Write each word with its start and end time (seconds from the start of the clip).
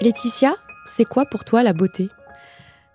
Laetitia, 0.00 0.54
c'est 0.86 1.04
quoi 1.04 1.26
pour 1.26 1.44
toi 1.44 1.64
la 1.64 1.72
beauté? 1.72 2.08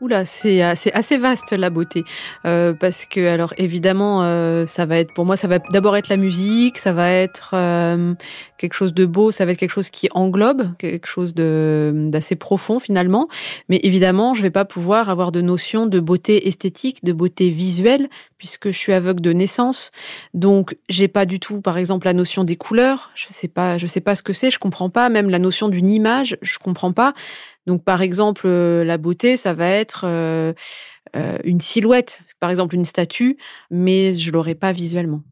Oula, 0.03 0.25
c'est 0.25 0.61
assez 0.61 1.17
vaste 1.17 1.53
la 1.53 1.69
beauté, 1.69 2.03
euh, 2.45 2.73
parce 2.73 3.05
que 3.05 3.25
alors 3.25 3.53
évidemment, 3.55 4.23
euh, 4.23 4.67
ça 4.67 4.85
va 4.85 4.97
être 4.97 5.13
pour 5.13 5.25
moi, 5.25 5.37
ça 5.37 5.47
va 5.47 5.59
d'abord 5.59 5.95
être 5.95 6.09
la 6.09 6.17
musique, 6.17 6.77
ça 6.77 6.91
va 6.91 7.09
être 7.09 7.51
euh, 7.53 8.13
quelque 8.57 8.73
chose 8.73 8.93
de 8.93 9.05
beau, 9.05 9.31
ça 9.31 9.45
va 9.45 9.53
être 9.53 9.57
quelque 9.57 9.71
chose 9.71 9.89
qui 9.89 10.09
englobe, 10.11 10.75
quelque 10.77 11.07
chose 11.07 11.33
d'assez 11.33 12.35
profond 12.35 12.81
finalement. 12.81 13.29
Mais 13.69 13.79
évidemment, 13.83 14.33
je 14.33 14.41
vais 14.41 14.51
pas 14.51 14.65
pouvoir 14.65 15.09
avoir 15.09 15.31
de 15.31 15.39
notion 15.39 15.87
de 15.87 16.01
beauté 16.01 16.49
esthétique, 16.49 17.05
de 17.05 17.13
beauté 17.13 17.49
visuelle, 17.49 18.09
puisque 18.37 18.71
je 18.71 18.77
suis 18.77 18.91
aveugle 18.91 19.21
de 19.21 19.31
naissance. 19.31 19.91
Donc, 20.33 20.75
j'ai 20.89 21.07
pas 21.07 21.25
du 21.25 21.39
tout, 21.39 21.61
par 21.61 21.77
exemple, 21.77 22.07
la 22.07 22.13
notion 22.13 22.43
des 22.43 22.57
couleurs. 22.57 23.11
Je 23.15 23.27
sais 23.29 23.47
pas, 23.47 23.77
je 23.77 23.87
sais 23.87 24.01
pas 24.01 24.15
ce 24.15 24.21
que 24.21 24.33
c'est, 24.33 24.51
je 24.51 24.59
comprends 24.59 24.89
pas. 24.89 25.07
Même 25.07 25.29
la 25.29 25.39
notion 25.39 25.69
d'une 25.69 25.89
image, 25.89 26.35
je 26.41 26.59
comprends 26.59 26.91
pas. 26.91 27.13
Donc, 27.65 27.83
par 27.83 28.01
exemple, 28.01 28.47
euh, 28.47 28.83
la 28.83 28.97
beauté, 28.97 29.37
ça 29.37 29.53
va 29.53 29.67
être 29.67 30.05
euh, 30.05 30.53
euh, 31.15 31.37
une 31.43 31.61
silhouette, 31.61 32.19
par 32.39 32.49
exemple 32.49 32.75
une 32.75 32.85
statue, 32.85 33.37
mais 33.71 34.13
je 34.15 34.31
l'aurai 34.31 34.55
pas 34.55 34.71
visuellement. 34.71 35.23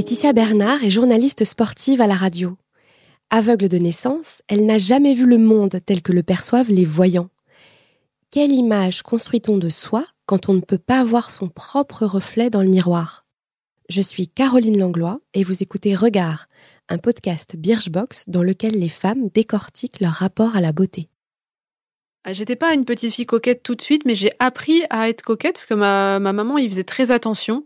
Laetitia 0.00 0.32
Bernard 0.32 0.82
est 0.82 0.88
journaliste 0.88 1.44
sportive 1.44 2.00
à 2.00 2.06
la 2.06 2.14
radio. 2.14 2.56
Aveugle 3.28 3.68
de 3.68 3.76
naissance, 3.76 4.40
elle 4.48 4.64
n'a 4.64 4.78
jamais 4.78 5.12
vu 5.12 5.26
le 5.26 5.36
monde 5.36 5.78
tel 5.84 6.00
que 6.00 6.12
le 6.12 6.22
perçoivent 6.22 6.70
les 6.70 6.86
voyants. 6.86 7.28
Quelle 8.30 8.50
image 8.50 9.02
construit-on 9.02 9.58
de 9.58 9.68
soi 9.68 10.06
quand 10.24 10.48
on 10.48 10.54
ne 10.54 10.62
peut 10.62 10.78
pas 10.78 11.04
voir 11.04 11.30
son 11.30 11.48
propre 11.48 12.06
reflet 12.06 12.48
dans 12.48 12.62
le 12.62 12.70
miroir? 12.70 13.26
Je 13.90 14.00
suis 14.00 14.26
Caroline 14.26 14.78
Langlois 14.78 15.20
et 15.34 15.44
vous 15.44 15.62
écoutez 15.62 15.94
Regard, 15.94 16.46
un 16.88 16.96
podcast 16.96 17.56
Birchbox 17.56 18.24
dans 18.26 18.42
lequel 18.42 18.80
les 18.80 18.88
femmes 18.88 19.28
décortiquent 19.28 20.00
leur 20.00 20.14
rapport 20.14 20.56
à 20.56 20.62
la 20.62 20.72
beauté. 20.72 21.10
Ah, 22.24 22.34
j'étais 22.34 22.56
pas 22.56 22.74
une 22.74 22.84
petite 22.84 23.14
fille 23.14 23.24
coquette 23.24 23.62
tout 23.62 23.74
de 23.74 23.80
suite, 23.80 24.04
mais 24.04 24.14
j'ai 24.14 24.32
appris 24.38 24.82
à 24.90 25.08
être 25.08 25.22
coquette 25.22 25.54
parce 25.54 25.64
que 25.64 25.72
ma, 25.72 26.18
ma 26.18 26.34
maman 26.34 26.58
y 26.58 26.68
faisait 26.68 26.84
très 26.84 27.10
attention. 27.10 27.64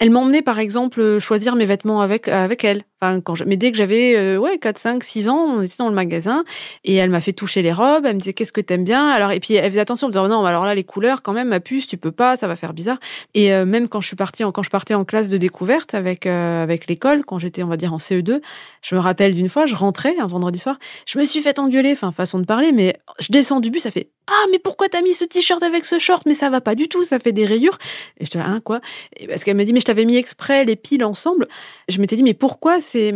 Elle 0.00 0.10
m'emmenait 0.10 0.42
par 0.42 0.58
exemple 0.58 1.18
choisir 1.18 1.56
mes 1.56 1.66
vêtements 1.66 2.00
avec 2.00 2.28
avec 2.28 2.64
elle. 2.64 2.82
Enfin, 3.00 3.20
quand 3.20 3.36
je, 3.36 3.44
mais 3.44 3.56
dès 3.56 3.70
que 3.70 3.76
j'avais 3.78 4.16
euh, 4.16 4.38
ouais 4.38 4.58
4 4.58 4.76
5 4.76 5.04
6 5.04 5.28
ans, 5.28 5.38
on 5.58 5.62
était 5.62 5.76
dans 5.78 5.88
le 5.88 5.94
magasin 5.94 6.44
et 6.84 6.96
elle 6.96 7.10
m'a 7.10 7.20
fait 7.20 7.32
toucher 7.32 7.62
les 7.62 7.72
robes, 7.72 8.04
elle 8.06 8.14
me 8.16 8.18
disait 8.20 8.32
qu'est-ce 8.32 8.52
que 8.52 8.60
t'aimes 8.60 8.82
bien? 8.82 9.08
Alors 9.08 9.30
et 9.30 9.38
puis 9.38 9.54
elle 9.54 9.70
faisait 9.70 9.80
attention, 9.80 10.06
en 10.06 10.08
me 10.08 10.12
disant 10.12 10.26
non, 10.28 10.44
alors 10.44 10.64
là 10.64 10.74
les 10.74 10.82
couleurs 10.82 11.22
quand 11.22 11.32
même 11.32 11.48
ma 11.48 11.60
puce, 11.60 11.86
tu 11.86 11.96
peux 11.96 12.10
pas, 12.10 12.36
ça 12.36 12.48
va 12.48 12.56
faire 12.56 12.72
bizarre. 12.72 12.98
Et 13.34 13.52
euh, 13.52 13.64
même 13.64 13.88
quand 13.88 14.00
je 14.00 14.08
suis 14.08 14.16
partie 14.16 14.42
quand 14.52 14.62
je 14.64 14.70
partais 14.70 14.94
en 14.94 15.04
classe 15.04 15.28
de 15.30 15.36
découverte 15.38 15.94
avec 15.94 16.26
euh, 16.26 16.62
avec 16.62 16.88
l'école 16.88 17.24
quand 17.24 17.38
j'étais 17.38 17.62
on 17.62 17.68
va 17.68 17.76
dire 17.76 17.92
en 17.94 17.98
CE2, 17.98 18.40
je 18.82 18.94
me 18.96 19.00
rappelle 19.00 19.34
d'une 19.34 19.48
fois, 19.48 19.66
je 19.66 19.76
rentrais 19.76 20.16
un 20.18 20.26
vendredi 20.26 20.58
soir, 20.58 20.78
je 21.06 21.18
me 21.20 21.24
suis 21.24 21.40
fait 21.40 21.58
engueuler, 21.60 21.92
enfin 21.92 22.10
façon 22.10 22.38
de 22.40 22.44
parler 22.46 22.72
mais 22.72 22.96
je 23.20 23.28
descends 23.30 23.60
du 23.60 23.70
bus, 23.70 23.82
ça 23.82 23.90
fait 23.92 24.08
"Ah, 24.30 24.44
mais 24.50 24.58
pourquoi 24.58 24.88
t'as 24.88 25.00
mis 25.02 25.14
ce 25.14 25.24
t-shirt 25.24 25.62
avec 25.62 25.84
ce 25.86 25.98
short? 25.98 26.24
Mais 26.26 26.34
ça 26.34 26.50
va 26.50 26.60
pas 26.60 26.74
du 26.74 26.88
tout, 26.88 27.02
ça 27.04 27.18
fait 27.20 27.32
des 27.32 27.46
rayures." 27.46 27.78
Et 28.18 28.26
je 28.26 28.36
là 28.36 28.44
"Hein 28.46 28.60
quoi? 28.60 28.80
Et 29.16 29.26
Parce 29.28 29.44
qu'elle 29.44 29.56
m'a 29.56 29.64
dit 29.64 29.72
"Mais 29.72 29.80
t'avais 29.88 30.04
mis 30.04 30.16
exprès 30.16 30.64
les 30.64 30.76
piles 30.76 31.02
ensemble. 31.02 31.48
Je 31.88 31.98
m'étais 32.00 32.14
dit, 32.14 32.22
mais 32.22 32.34
pourquoi 32.34 32.80
c'est, 32.80 33.12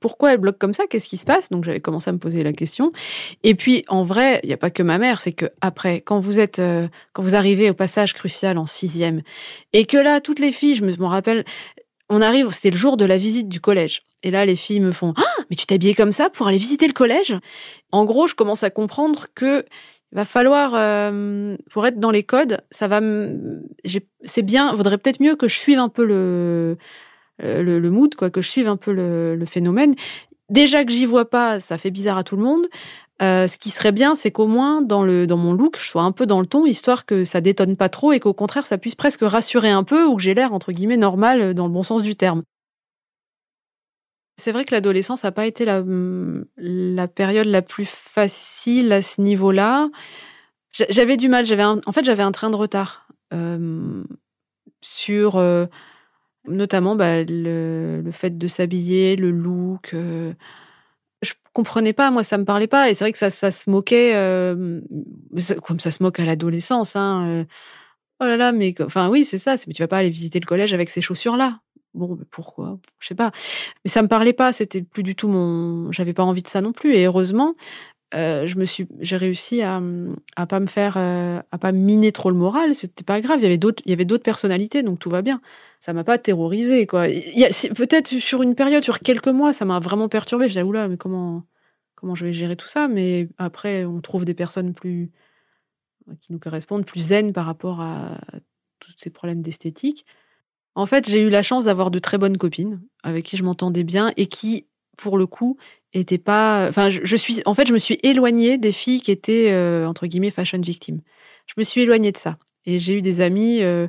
pourquoi 0.00 0.32
elle 0.32 0.38
bloque 0.38 0.58
comme 0.58 0.72
ça? 0.72 0.86
Qu'est-ce 0.86 1.08
qui 1.08 1.16
se 1.16 1.24
passe? 1.24 1.50
Donc 1.50 1.64
j'avais 1.64 1.80
commencé 1.80 2.08
à 2.08 2.12
me 2.12 2.18
poser 2.18 2.42
la 2.42 2.52
question. 2.52 2.92
Et 3.42 3.54
puis, 3.54 3.84
en 3.88 4.04
vrai, 4.04 4.40
il 4.44 4.46
n'y 4.46 4.52
a 4.52 4.56
pas 4.56 4.70
que 4.70 4.82
ma 4.82 4.98
mère, 4.98 5.20
c'est 5.20 5.32
que 5.32 5.46
après, 5.60 6.00
quand 6.00 6.20
vous 6.20 6.38
êtes, 6.38 6.60
euh, 6.60 6.88
quand 7.12 7.22
vous 7.22 7.34
arrivez 7.34 7.68
au 7.68 7.74
passage 7.74 8.14
crucial 8.14 8.58
en 8.58 8.66
sixième, 8.66 9.22
et 9.72 9.84
que 9.84 9.96
là, 9.96 10.20
toutes 10.20 10.38
les 10.38 10.52
filles, 10.52 10.76
je 10.76 10.84
me 10.84 11.06
rappelle, 11.06 11.44
on 12.08 12.22
arrive, 12.22 12.50
c'était 12.50 12.70
le 12.70 12.76
jour 12.76 12.96
de 12.96 13.04
la 13.04 13.16
visite 13.16 13.48
du 13.48 13.60
collège. 13.60 14.02
Et 14.22 14.30
là, 14.30 14.46
les 14.46 14.56
filles 14.56 14.80
me 14.80 14.92
font, 14.92 15.14
ah, 15.16 15.42
mais 15.50 15.56
tu 15.56 15.66
t'habillais 15.66 15.94
comme 15.94 16.12
ça 16.12 16.30
pour 16.30 16.46
aller 16.46 16.58
visiter 16.58 16.86
le 16.86 16.92
collège? 16.92 17.36
En 17.92 18.04
gros, 18.04 18.26
je 18.26 18.34
commence 18.34 18.62
à 18.62 18.70
comprendre 18.70 19.26
que 19.34 19.64
va 20.14 20.24
falloir, 20.24 20.72
euh, 20.74 21.56
pour 21.70 21.86
être 21.86 21.98
dans 21.98 22.10
les 22.10 22.22
codes, 22.22 22.60
ça 22.70 22.88
va, 22.88 23.00
c'est 24.24 24.42
bien, 24.42 24.72
vaudrait 24.74 24.98
peut-être 24.98 25.20
mieux 25.20 25.36
que 25.36 25.48
je 25.48 25.58
suive 25.58 25.78
un 25.78 25.88
peu 25.88 26.04
le, 26.04 26.76
le, 27.40 27.78
le, 27.78 27.90
mood, 27.90 28.14
quoi, 28.14 28.30
que 28.30 28.40
je 28.40 28.48
suive 28.48 28.68
un 28.68 28.76
peu 28.76 28.92
le, 28.92 29.34
le 29.34 29.46
phénomène. 29.46 29.94
Déjà 30.50 30.84
que 30.84 30.92
j'y 30.92 31.06
vois 31.06 31.28
pas, 31.28 31.60
ça 31.60 31.78
fait 31.78 31.90
bizarre 31.90 32.18
à 32.18 32.24
tout 32.24 32.36
le 32.36 32.42
monde. 32.42 32.66
Euh, 33.22 33.46
ce 33.46 33.58
qui 33.58 33.70
serait 33.70 33.92
bien, 33.92 34.14
c'est 34.14 34.32
qu'au 34.32 34.46
moins 34.46 34.82
dans 34.82 35.04
le 35.04 35.26
dans 35.26 35.36
mon 35.36 35.52
look, 35.52 35.78
je 35.78 35.84
sois 35.88 36.02
un 36.02 36.12
peu 36.12 36.26
dans 36.26 36.40
le 36.40 36.46
ton, 36.46 36.66
histoire 36.66 37.06
que 37.06 37.24
ça 37.24 37.40
détonne 37.40 37.76
pas 37.76 37.88
trop 37.88 38.12
et 38.12 38.20
qu'au 38.20 38.34
contraire, 38.34 38.66
ça 38.66 38.76
puisse 38.76 38.96
presque 38.96 39.22
rassurer 39.22 39.70
un 39.70 39.84
peu 39.84 40.04
ou 40.04 40.16
que 40.16 40.22
j'ai 40.22 40.34
l'air 40.34 40.52
entre 40.52 40.72
guillemets 40.72 40.96
normal 40.96 41.54
dans 41.54 41.66
le 41.66 41.72
bon 41.72 41.84
sens 41.84 42.02
du 42.02 42.16
terme. 42.16 42.42
C'est 44.36 44.52
vrai 44.52 44.64
que 44.64 44.74
l'adolescence 44.74 45.22
n'a 45.22 45.32
pas 45.32 45.46
été 45.46 45.64
la, 45.64 45.82
la, 46.56 47.08
période 47.08 47.46
la 47.46 47.62
plus 47.62 47.88
facile 47.88 48.92
à 48.92 49.00
ce 49.00 49.20
niveau-là. 49.20 49.90
J'avais 50.72 51.16
du 51.16 51.28
mal. 51.28 51.46
J'avais 51.46 51.64
en 51.64 51.92
fait, 51.92 52.04
j'avais 52.04 52.24
un 52.24 52.32
train 52.32 52.50
de 52.50 52.56
retard 52.56 53.06
sur 54.80 55.36
euh, 55.36 55.66
notamment 56.46 56.94
bah, 56.96 57.22
le, 57.22 58.02
fait 58.12 58.36
de 58.36 58.46
s'habiller, 58.46 59.16
le 59.16 59.30
look. 59.30 59.94
Euh, 59.94 60.32
je 61.22 61.32
comprenais 61.52 61.92
pas, 61.92 62.10
moi, 62.10 62.22
ça 62.22 62.38
me 62.38 62.44
parlait 62.44 62.66
pas. 62.66 62.90
Et 62.90 62.94
c'est 62.94 63.04
vrai 63.04 63.12
que 63.12 63.18
ça, 63.18 63.30
se 63.30 63.70
moquait, 63.70 64.12
comme 65.62 65.80
ça 65.80 65.90
se 65.90 66.02
moque 66.02 66.20
à 66.20 66.24
l'adolescence. 66.24 66.96
Hein, 66.96 67.46
oh 68.20 68.24
là 68.24 68.36
là, 68.36 68.52
mais 68.52 68.74
enfin 68.82 69.08
oui, 69.08 69.24
c'est 69.24 69.38
ça. 69.38 69.56
Mais 69.66 69.74
tu 69.74 69.82
vas 69.82 69.88
pas 69.88 69.98
aller 69.98 70.10
visiter 70.10 70.40
le 70.40 70.46
collège 70.46 70.74
avec 70.74 70.90
ces 70.90 71.00
chaussures-là. 71.00 71.60
Bon, 71.94 72.18
pourquoi? 72.30 72.78
Je 72.98 73.08
sais 73.08 73.14
pas. 73.14 73.30
Mais 73.84 73.90
ça 73.90 74.02
me 74.02 74.08
parlait 74.08 74.32
pas. 74.32 74.52
C'était 74.52 74.82
plus 74.82 75.02
du 75.02 75.14
tout 75.14 75.28
mon. 75.28 75.92
J'avais 75.92 76.12
pas 76.12 76.24
envie 76.24 76.42
de 76.42 76.48
ça 76.48 76.60
non 76.60 76.72
plus. 76.72 76.94
Et 76.94 77.04
heureusement, 77.04 77.54
euh, 78.14 78.46
je 78.46 78.58
me 78.58 78.64
suis, 78.64 78.86
j'ai 79.00 79.16
réussi 79.16 79.62
à, 79.62 79.80
à 80.36 80.46
pas 80.46 80.60
me 80.60 80.66
faire, 80.66 80.96
euh, 80.96 81.40
à 81.52 81.58
pas 81.58 81.72
miner 81.72 82.12
trop 82.12 82.30
le 82.30 82.36
moral. 82.36 82.74
C'était 82.74 83.04
pas 83.04 83.20
grave. 83.20 83.38
Il 83.40 83.44
y 83.44 83.46
avait 83.46 83.58
d'autres, 83.58 83.82
il 83.86 83.90
y 83.90 83.92
avait 83.92 84.04
d'autres 84.04 84.24
personnalités, 84.24 84.82
donc 84.82 84.98
tout 84.98 85.10
va 85.10 85.22
bien. 85.22 85.40
Ça 85.80 85.92
m'a 85.92 86.04
pas 86.04 86.18
terrorisé, 86.18 86.86
quoi. 86.86 87.06
Peut-être 87.06 88.08
sur 88.18 88.42
une 88.42 88.54
période, 88.54 88.82
sur 88.82 89.00
quelques 89.00 89.28
mois, 89.28 89.52
ça 89.52 89.64
m'a 89.64 89.80
vraiment 89.80 90.08
perturbé. 90.08 90.44
Je 90.44 90.54
disais, 90.54 90.62
oula, 90.62 90.88
mais 90.88 90.96
comment, 90.96 91.44
comment 91.94 92.14
je 92.14 92.24
vais 92.24 92.32
gérer 92.32 92.56
tout 92.56 92.68
ça? 92.68 92.88
Mais 92.88 93.28
après, 93.38 93.84
on 93.84 94.00
trouve 94.00 94.24
des 94.24 94.34
personnes 94.34 94.74
plus, 94.74 95.10
qui 96.20 96.32
nous 96.32 96.38
correspondent, 96.38 96.86
plus 96.86 97.00
zen 97.00 97.32
par 97.32 97.46
rapport 97.46 97.80
à 97.80 98.18
tous 98.80 98.94
ces 98.96 99.10
problèmes 99.10 99.42
d'esthétique. 99.42 100.06
En 100.74 100.86
fait, 100.86 101.08
j'ai 101.08 101.20
eu 101.20 101.30
la 101.30 101.42
chance 101.42 101.66
d'avoir 101.66 101.90
de 101.90 101.98
très 101.98 102.18
bonnes 102.18 102.36
copines 102.36 102.80
avec 103.02 103.24
qui 103.24 103.36
je 103.36 103.44
m'entendais 103.44 103.84
bien 103.84 104.12
et 104.16 104.26
qui, 104.26 104.66
pour 104.96 105.18
le 105.18 105.26
coup, 105.26 105.56
étaient 105.92 106.18
pas. 106.18 106.66
Enfin, 106.68 106.90
je, 106.90 107.16
suis. 107.16 107.40
En 107.46 107.54
fait, 107.54 107.66
je 107.66 107.72
me 107.72 107.78
suis 107.78 107.98
éloignée 108.02 108.58
des 108.58 108.72
filles 108.72 109.00
qui 109.00 109.12
étaient 109.12 109.52
euh, 109.52 109.86
entre 109.86 110.06
guillemets 110.06 110.30
fashion 110.30 110.60
victimes. 110.60 111.00
Je 111.46 111.54
me 111.56 111.64
suis 111.64 111.82
éloignée 111.82 112.12
de 112.12 112.16
ça. 112.16 112.38
Et 112.66 112.78
j'ai 112.78 112.94
eu 112.98 113.02
des 113.02 113.20
amis 113.20 113.62
euh, 113.62 113.88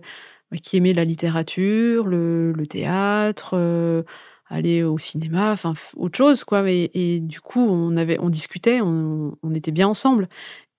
qui 0.61 0.77
aimaient 0.77 0.93
la 0.93 1.05
littérature, 1.05 2.05
le, 2.07 2.53
théâtre, 2.69 3.51
euh, 3.53 4.03
aller 4.47 4.83
au 4.83 4.97
cinéma, 4.97 5.51
enfin 5.53 5.73
autre 5.95 6.17
chose 6.17 6.43
quoi. 6.43 6.69
Et, 6.69 7.19
du 7.21 7.41
coup, 7.41 7.61
on 7.61 7.97
avait, 7.97 8.19
on 8.19 8.29
discutait, 8.29 8.81
on, 8.81 9.37
on, 9.41 9.53
était 9.53 9.71
bien 9.71 9.87
ensemble 9.87 10.27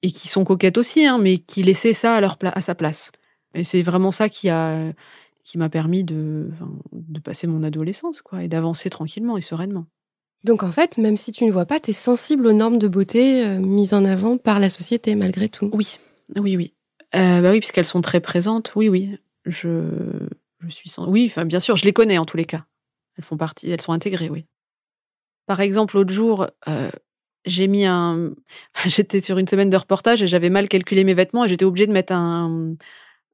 et 0.02 0.10
qui 0.10 0.28
sont 0.28 0.44
coquettes 0.44 0.78
aussi, 0.78 1.06
hein, 1.06 1.18
mais 1.18 1.38
qui 1.38 1.62
laissaient 1.62 1.94
ça 1.94 2.14
à 2.14 2.20
leur 2.20 2.36
à 2.42 2.60
sa 2.60 2.74
place. 2.74 3.10
Et 3.54 3.64
c'est 3.64 3.82
vraiment 3.82 4.10
ça 4.10 4.28
qui 4.28 4.50
a 4.50 4.92
qui 5.46 5.58
m'a 5.58 5.68
permis 5.68 6.02
de, 6.02 6.50
de 6.90 7.20
passer 7.20 7.46
mon 7.46 7.62
adolescence, 7.62 8.20
quoi, 8.20 8.42
et 8.42 8.48
d'avancer 8.48 8.90
tranquillement 8.90 9.38
et 9.38 9.40
sereinement. 9.40 9.86
Donc 10.42 10.64
en 10.64 10.72
fait, 10.72 10.98
même 10.98 11.16
si 11.16 11.30
tu 11.30 11.44
ne 11.44 11.52
vois 11.52 11.66
pas, 11.66 11.78
tu 11.78 11.90
es 11.90 11.94
sensible 11.94 12.48
aux 12.48 12.52
normes 12.52 12.78
de 12.78 12.88
beauté 12.88 13.46
euh, 13.46 13.60
mises 13.60 13.94
en 13.94 14.04
avant 14.04 14.38
par 14.38 14.58
la 14.58 14.68
société, 14.68 15.14
malgré 15.14 15.48
tout. 15.48 15.70
Oui, 15.72 15.98
oui, 16.40 16.56
oui. 16.56 16.74
Euh, 17.14 17.40
bah 17.40 17.52
oui, 17.52 17.60
puisqu'elles 17.60 17.86
sont 17.86 18.00
très 18.00 18.18
présentes, 18.18 18.72
oui, 18.74 18.88
oui. 18.88 19.18
Je, 19.44 19.84
je 20.58 20.68
suis 20.68 20.90
sans... 20.90 21.08
Oui, 21.08 21.26
enfin, 21.30 21.44
bien 21.44 21.60
sûr, 21.60 21.76
je 21.76 21.84
les 21.84 21.92
connais 21.92 22.18
en 22.18 22.26
tous 22.26 22.36
les 22.36 22.44
cas. 22.44 22.66
Elles 23.16 23.24
font 23.24 23.36
partie, 23.36 23.70
elles 23.70 23.80
sont 23.80 23.92
intégrées, 23.92 24.28
oui. 24.28 24.46
Par 25.46 25.60
exemple, 25.60 25.94
l'autre 25.94 26.12
jour, 26.12 26.48
euh, 26.66 26.90
j'ai 27.44 27.68
mis 27.68 27.84
un... 27.84 28.34
J'étais 28.86 29.20
sur 29.20 29.38
une 29.38 29.46
semaine 29.46 29.70
de 29.70 29.76
reportage 29.76 30.24
et 30.24 30.26
j'avais 30.26 30.50
mal 30.50 30.66
calculé 30.66 31.04
mes 31.04 31.14
vêtements 31.14 31.44
et 31.44 31.48
j'étais 31.48 31.64
obligée 31.64 31.86
de 31.86 31.92
mettre 31.92 32.12
un 32.12 32.74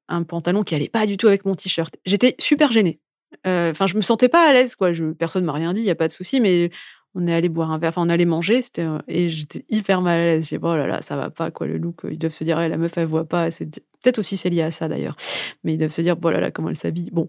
un 0.09 0.23
pantalon 0.23 0.63
qui 0.63 0.75
allait 0.75 0.89
pas 0.89 1.07
du 1.07 1.17
tout 1.17 1.29
avec 1.29 1.45
mon 1.45 1.55
t-shirt. 1.55 1.97
J'étais 2.05 2.35
super 2.39 2.73
gênée. 2.73 3.01
Euh, 3.47 3.71
enfin, 3.71 3.87
je 3.87 3.97
me 3.97 4.03
sentais 4.03 4.29
pas 4.29 4.49
à 4.49 4.53
l'aise, 4.53 4.77
quoi. 4.77 4.93
Je, 4.93 5.13
personne 5.13 5.45
m'a 5.45 5.53
rien 5.53 5.73
dit, 5.73 5.81
il 5.81 5.87
y 5.87 5.91
a 5.91 5.95
pas 5.95 6.09
de 6.09 6.13
souci, 6.13 6.41
mais 6.41 6.71
on 7.15 7.27
est 7.27 7.35
allé 7.35 7.49
boire 7.49 7.71
un 7.71 7.79
verre, 7.79 7.91
enfin, 7.91 8.03
on 8.03 8.09
allait 8.09 8.25
manger, 8.25 8.63
c'était 8.63 8.83
euh, 8.83 8.99
et 9.07 9.29
j'étais 9.29 9.65
hyper 9.69 10.01
mal 10.01 10.19
à 10.19 10.25
l'aise. 10.25 10.49
J'ai 10.49 10.59
dit, 10.59 10.65
oh 10.65 10.77
là 10.77 10.87
là, 10.87 11.01
ça 11.03 11.17
va 11.17 11.31
pas, 11.31 11.51
quoi, 11.51 11.67
le 11.67 11.79
look. 11.79 12.03
Ils 12.11 12.19
doivent 12.19 12.33
se 12.33 12.45
dire, 12.45 12.59
la 12.59 12.77
meuf, 12.77 12.97
elle 12.97 13.07
voit 13.07 13.27
pas. 13.27 13.51
C'est 13.51 13.67
peut-être 13.67 14.19
aussi 14.19 14.37
c'est 14.37 14.51
lié 14.51 14.63
à 14.63 14.71
ça 14.71 14.89
d'ailleurs, 14.89 15.17
mais 15.65 15.75
ils 15.75 15.79
doivent 15.79 15.91
se 15.91 16.03
dire, 16.03 16.17
oh 16.23 16.31
là 16.31 16.41
là, 16.41 16.51
comment 16.51 16.71
elle 16.71 16.77
s'habille. 16.77 17.11
Bon, 17.11 17.27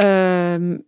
euh, 0.00 0.78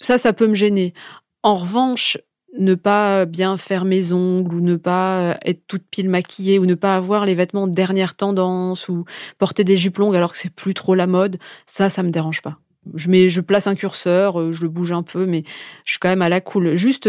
ça, 0.00 0.18
ça 0.18 0.32
peut 0.32 0.46
me 0.46 0.54
gêner. 0.54 0.94
En 1.42 1.56
revanche, 1.56 2.18
ne 2.58 2.74
pas 2.74 3.26
bien 3.26 3.56
faire 3.56 3.84
mes 3.84 4.12
ongles 4.12 4.54
ou 4.54 4.60
ne 4.60 4.76
pas 4.76 5.38
être 5.44 5.66
toute 5.66 5.84
pile 5.90 6.08
maquillée 6.08 6.58
ou 6.58 6.66
ne 6.66 6.74
pas 6.74 6.96
avoir 6.96 7.26
les 7.26 7.34
vêtements 7.34 7.66
de 7.66 7.74
dernière 7.74 8.14
tendance 8.14 8.88
ou 8.88 9.04
porter 9.38 9.64
des 9.64 9.76
jupes 9.76 9.98
longues 9.98 10.16
alors 10.16 10.32
que 10.32 10.38
c'est 10.38 10.54
plus 10.54 10.74
trop 10.74 10.94
la 10.94 11.06
mode, 11.06 11.38
ça, 11.66 11.88
ça 11.88 12.02
me 12.02 12.10
dérange 12.10 12.42
pas. 12.42 12.58
Je 12.94 13.08
mets, 13.08 13.28
je 13.28 13.40
place 13.40 13.66
un 13.66 13.74
curseur, 13.74 14.52
je 14.52 14.62
le 14.62 14.68
bouge 14.68 14.92
un 14.92 15.02
peu, 15.02 15.26
mais 15.26 15.42
je 15.84 15.92
suis 15.92 15.98
quand 15.98 16.08
même 16.08 16.22
à 16.22 16.28
la 16.28 16.40
cool. 16.40 16.76
Juste 16.76 17.08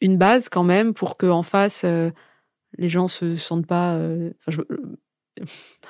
une 0.00 0.16
base 0.16 0.48
quand 0.48 0.62
même 0.62 0.94
pour 0.94 1.16
que 1.16 1.26
en 1.26 1.42
face 1.42 1.84
les 2.78 2.88
gens 2.88 3.08
se 3.08 3.36
sentent 3.36 3.66
pas. 3.66 3.94
Enfin, 3.94 4.30
je, 4.48 4.60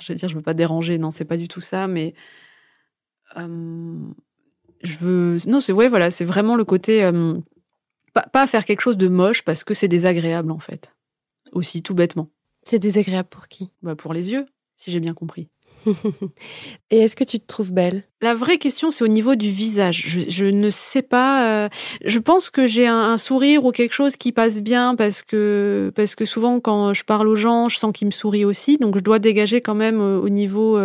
vais 0.09 0.15
dire, 0.15 0.29
je 0.29 0.35
veux 0.35 0.43
pas 0.43 0.55
déranger, 0.55 0.99
non, 0.99 1.11
c'est 1.11 1.25
pas 1.25 1.37
du 1.37 1.49
tout 1.49 1.61
ça, 1.61 1.87
mais 1.87 2.15
je 3.35 4.99
veux. 5.01 5.39
Non, 5.47 5.61
c'est 5.61 5.73
ouais, 5.73 5.89
voilà, 5.89 6.11
c'est 6.11 6.25
vraiment 6.25 6.57
le 6.57 6.65
côté 6.65 7.11
pas, 8.17 8.29
pas 8.33 8.47
faire 8.47 8.65
quelque 8.65 8.81
chose 8.81 8.97
de 8.97 9.09
moche 9.09 9.43
parce 9.43 9.63
que 9.63 9.75
c'est 9.75 9.89
désagréable 9.89 10.51
en 10.51 10.59
fait, 10.59 10.91
aussi 11.53 11.83
tout 11.83 11.95
bêtement. 11.95 12.31
C'est 12.65 12.79
désagréable 12.79 13.29
pour 13.29 13.47
qui? 13.47 13.71
Bah, 13.83 13.95
pour 13.95 14.15
les 14.15 14.31
yeux, 14.31 14.47
si 14.75 14.91
j'ai 14.91 15.01
bien 15.01 15.13
compris. 15.13 15.49
Et 16.91 17.01
est-ce 17.01 17.15
que 17.15 17.25
tu 17.25 17.39
te 17.39 17.47
trouves 17.47 17.75
belle? 17.75 18.05
La 18.23 18.35
vraie 18.35 18.57
question, 18.57 18.91
c'est 18.91 19.05
au 19.05 19.09
niveau 19.09 19.35
du 19.35 19.51
visage. 19.51 20.25
Je, 20.29 20.47
ne 20.47 20.71
sais 20.71 21.03
pas. 21.03 21.69
je 22.05 22.19
pense 22.19 22.49
que 22.49 22.67
j'ai 22.67 22.87
un, 22.87 23.19
sourire 23.19 23.67
ou 23.67 23.71
quelque 23.71 23.93
chose 23.93 24.17
qui 24.17 24.33
passe 24.33 24.61
bien 24.63 24.97
parce 24.97 25.23
que 25.23 25.93
parce 25.95 26.15
que 26.15 26.25
souvent 26.25 26.59
quand 26.59 26.95
je 26.95 27.05
parle 27.05 27.29
aux 27.29 27.37
gens, 27.37 27.69
je 27.69 27.77
sens 27.77 27.93
qu'ils 27.93 28.07
me 28.07 28.13
sourient 28.13 28.47
aussi. 28.47 28.79
Donc 28.79 28.97
je 28.97 29.03
dois 29.03 29.19
dégager 29.19 29.61
quand 29.61 29.75
même 29.75 30.01
au 30.01 30.31
niveau 30.31 30.79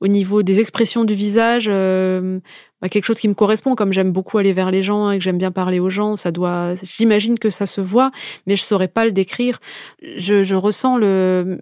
au 0.00 0.08
niveau 0.08 0.42
des 0.42 0.60
expressions 0.60 1.04
du 1.04 1.14
visage, 1.14 1.68
euh, 1.68 2.40
quelque 2.88 3.04
chose 3.04 3.18
qui 3.18 3.28
me 3.28 3.34
correspond, 3.34 3.74
comme 3.74 3.92
j'aime 3.92 4.12
beaucoup 4.12 4.38
aller 4.38 4.52
vers 4.52 4.70
les 4.70 4.82
gens 4.82 5.10
et 5.10 5.18
que 5.18 5.24
j'aime 5.24 5.38
bien 5.38 5.50
parler 5.50 5.80
aux 5.80 5.90
gens, 5.90 6.16
ça 6.16 6.30
doit, 6.30 6.74
j'imagine 6.82 7.38
que 7.38 7.50
ça 7.50 7.66
se 7.66 7.80
voit, 7.80 8.10
mais 8.46 8.56
je 8.56 8.62
saurais 8.62 8.88
pas 8.88 9.04
le 9.04 9.12
décrire. 9.12 9.60
Je, 10.02 10.54
ressens 10.54 10.96
le, 10.96 11.60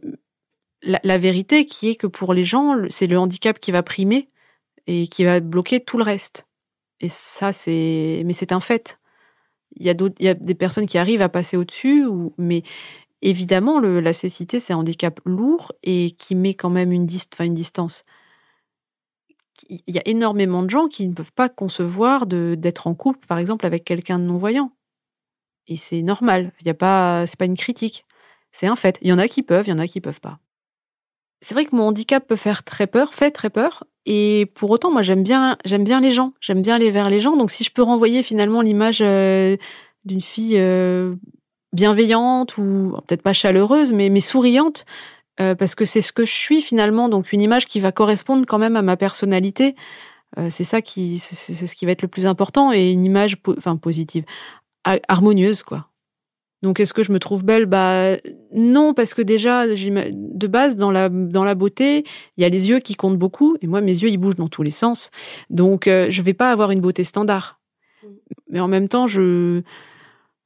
la, 0.83 1.19
vérité 1.19 1.67
qui 1.67 1.91
est 1.91 1.95
que 1.95 2.07
pour 2.07 2.35
les 2.35 2.45
gens, 2.45 2.77
c'est 2.91 3.07
le 3.07 3.19
handicap 3.19 3.59
qui 3.59 3.73
va 3.73 3.83
primer 3.83 4.29
et 4.87 5.07
qui 5.07 5.25
va 5.25 5.41
bloquer 5.41 5.81
tout 5.81 5.99
le 5.99 6.05
reste. 6.05 6.47
Et 7.01 7.09
ça, 7.09 7.53
c'est, 7.53 8.23
mais 8.25 8.33
c'est 8.33 8.53
un 8.53 8.61
fait. 8.61 8.99
Il 9.77 9.85
y 9.85 9.91
a 9.91 9.95
d'autres, 9.95 10.15
il 10.19 10.27
y 10.27 10.29
a 10.29 10.35
des 10.35 10.55
personnes 10.55 10.87
qui 10.87 10.99
arrivent 10.99 11.23
à 11.23 11.29
passer 11.29 11.57
au-dessus, 11.57 12.07
mais 12.39 12.63
évidemment, 13.23 13.81
la 13.81 14.13
cécité, 14.13 14.61
c'est 14.61 14.73
un 14.73 14.79
handicap 14.79 15.21
lourd 15.25 15.73
et 15.83 16.13
qui 16.13 16.35
met 16.35 16.55
quand 16.55 16.71
même 16.71 16.93
une, 16.93 17.07
dist, 17.07 17.35
une 17.41 17.55
distance 17.55 18.05
il 19.69 19.83
y 19.87 19.99
a 19.99 20.03
énormément 20.07 20.63
de 20.63 20.71
gens 20.71 20.89
qui 20.89 21.07
ne 21.07 21.15
peuvent 21.15 21.33
pas 21.33 21.49
concevoir 21.49 22.27
d'être 22.27 22.87
en 22.87 22.95
couple, 22.95 23.27
par 23.27 23.39
exemple, 23.39 23.67
avec 23.67 23.85
quelqu'un 23.85 24.19
de 24.19 24.25
non-voyant. 24.25 24.73
Et 25.67 25.77
c'est 25.77 26.03
normal. 26.03 26.53
Il 26.61 26.67
y 26.67 26.71
a 26.71 26.75
pas, 26.75 27.27
c'est 27.27 27.39
pas 27.39 27.47
une 27.47 27.57
critique. 27.57 28.05
C'est 28.53 28.67
un 28.67 28.77
fait. 28.77 28.99
Il 29.03 29.09
y 29.09 29.13
en 29.13 29.19
a 29.19 29.29
qui 29.29 29.43
peuvent, 29.43 29.67
il 29.67 29.71
y 29.71 29.73
en 29.73 29.79
a 29.79 29.89
qui 29.89 30.01
peuvent 30.01 30.21
pas. 30.21 30.39
C'est 31.41 31.55
vrai 31.55 31.65
que 31.65 31.75
mon 31.75 31.85
handicap 31.85 32.27
peut 32.27 32.37
faire 32.37 32.65
très 32.65 32.87
peur, 32.87 33.15
fait 33.15 33.31
très 33.31 33.51
peur. 33.51 33.85
Et 34.07 34.51
pour 34.55 34.71
autant, 34.71 34.91
moi, 34.91 35.03
j'aime 35.03 35.23
bien, 35.23 35.57
j'aime 35.65 35.85
bien 35.85 36.01
les 36.01 36.11
gens. 36.11 36.33
J'aime 36.41 36.63
bien 36.63 36.77
aller 36.77 36.91
vers 36.91 37.11
les 37.11 37.21
gens. 37.21 37.37
Donc, 37.37 37.51
si 37.51 37.65
je 37.65 37.73
peux 37.73 37.83
renvoyer 37.83 38.23
finalement 38.23 38.61
l'image 38.61 39.01
euh, 39.03 39.57
d'une 40.05 40.21
fille 40.21 40.59
euh, 40.59 41.15
bienveillante 41.73 42.57
ou 42.57 42.97
peut-être 43.07 43.23
pas 43.23 43.33
chaleureuse, 43.33 43.93
mais, 43.93 44.09
mais 44.09 44.21
souriante, 44.21 44.85
euh, 45.41 45.55
parce 45.55 45.75
que 45.75 45.85
c'est 45.85 46.01
ce 46.01 46.13
que 46.13 46.25
je 46.25 46.33
suis 46.33 46.63
finalement, 46.63 47.09
donc 47.09 47.33
une 47.33 47.41
image 47.41 47.67
qui 47.67 47.81
va 47.81 47.93
correspondre 47.93 48.45
quand 48.47 48.59
même 48.59 48.77
à 48.77 48.83
ma 48.83 48.97
personnalité. 48.97 49.75
Euh, 50.39 50.49
c'est 50.51 50.65
ça 50.65 50.83
qui, 50.83 51.19
c'est 51.19 51.67
ce 51.67 51.75
qui 51.75 51.87
va 51.87 51.93
être 51.93 52.03
le 52.03 52.09
plus 52.09 52.27
important 52.27 52.73
et 52.73 52.91
une 52.91 53.05
image, 53.05 53.37
enfin 53.57 53.77
positive, 53.77 54.25
harmonieuse 54.85 55.63
quoi. 55.63 55.89
Donc 56.63 56.81
est-ce 56.81 56.95
que 56.95 57.03
je 57.03 57.13
me 57.13 57.19
trouve 57.19 57.45
belle? 57.45 57.67
Bah 57.67 58.17
non, 58.55 58.95
parce 58.95 59.13
que 59.13 59.21
déjà 59.21 59.67
de 59.67 60.47
base 60.47 60.77
dans 60.77 60.91
la 60.91 61.11
dans 61.11 61.45
la 61.45 61.55
beauté, 61.55 62.05
il 62.37 62.43
y 62.43 62.45
a 62.45 62.49
les 62.49 62.71
yeux 62.71 62.81
qui 62.81 62.95
comptent 62.95 63.19
beaucoup 63.19 63.57
et 63.61 63.67
moi 63.67 63.83
mes 63.83 63.93
yeux 63.93 64.09
ils 64.09 64.17
bougent 64.17 64.37
dans 64.37 64.49
tous 64.49 64.63
les 64.63 64.71
sens, 64.71 65.11
donc 65.51 65.87
euh, 65.87 66.07
je 66.09 66.23
vais 66.23 66.33
pas 66.33 66.51
avoir 66.51 66.71
une 66.71 66.81
beauté 66.81 67.05
standard. 67.05 67.61
Mmh. 68.03 68.07
Mais 68.49 68.61
en 68.61 68.69
même 68.69 68.89
temps, 68.89 69.07
je 69.07 69.63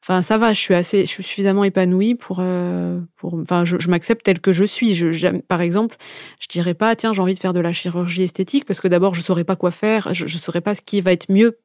Enfin, 0.03 0.23
ça 0.23 0.39
va, 0.39 0.55
je 0.55 0.61
suis 0.61 0.75
assez, 0.75 1.03
je 1.03 1.11
suis 1.11 1.23
suffisamment 1.23 1.65
épanouie 1.65 2.15
pour, 2.15 2.39
euh, 2.41 3.00
pour, 3.17 3.35
enfin, 3.35 3.65
je, 3.65 3.77
je 3.79 3.91
m'accepte 3.91 4.25
telle 4.25 4.41
que 4.41 4.53
je 4.53 4.65
suis. 4.65 4.95
Je, 4.95 5.39
par 5.41 5.61
exemple, 5.61 5.97
je 6.41 6.47
dirais 6.47 6.75
pas, 6.75 6.95
tiens, 6.97 7.12
j'ai 7.12 7.21
envie 7.21 7.35
de 7.35 7.39
faire 7.39 7.53
de 7.53 7.61
la 7.61 7.73
chirurgie 7.73 8.23
esthétique 8.23 8.65
parce 8.65 8.81
que 8.81 8.89
d'abord, 8.89 9.15
je 9.15 9.21
saurais 9.21 9.45
pas 9.45 9.56
quoi 9.56 9.71
faire, 9.71 10.15
je, 10.15 10.27
je 10.27 10.39
saurais 10.39 10.61
pas 10.61 10.75
ce 10.75 10.81
qui 10.81 11.00
va 11.00 11.12
être 11.12 11.31
mieux. 11.31 11.59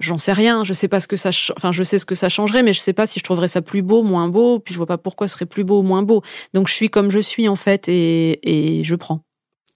J'en 0.00 0.18
sais 0.18 0.32
rien, 0.32 0.64
je 0.64 0.72
sais 0.72 0.88
pas 0.88 1.00
ce 1.00 1.06
que 1.06 1.16
ça, 1.16 1.30
enfin, 1.56 1.70
je 1.70 1.82
sais 1.82 1.98
ce 1.98 2.06
que 2.06 2.14
ça 2.14 2.28
changerait, 2.28 2.62
mais 2.62 2.72
je 2.72 2.80
sais 2.80 2.92
pas 2.94 3.06
si 3.06 3.20
je 3.20 3.24
trouverais 3.24 3.48
ça 3.48 3.62
plus 3.62 3.82
beau, 3.82 4.02
moins 4.02 4.28
beau, 4.28 4.58
puis 4.58 4.72
je 4.72 4.78
vois 4.78 4.86
pas 4.86 4.98
pourquoi 4.98 5.28
ce 5.28 5.34
serait 5.34 5.46
plus 5.46 5.64
beau 5.64 5.80
ou 5.80 5.82
moins 5.82 6.02
beau. 6.02 6.22
Donc, 6.54 6.68
je 6.68 6.74
suis 6.74 6.90
comme 6.90 7.10
je 7.10 7.18
suis 7.18 7.46
en 7.46 7.56
fait, 7.56 7.88
et, 7.88 8.78
et 8.78 8.84
je 8.84 8.94
prends. 8.94 9.20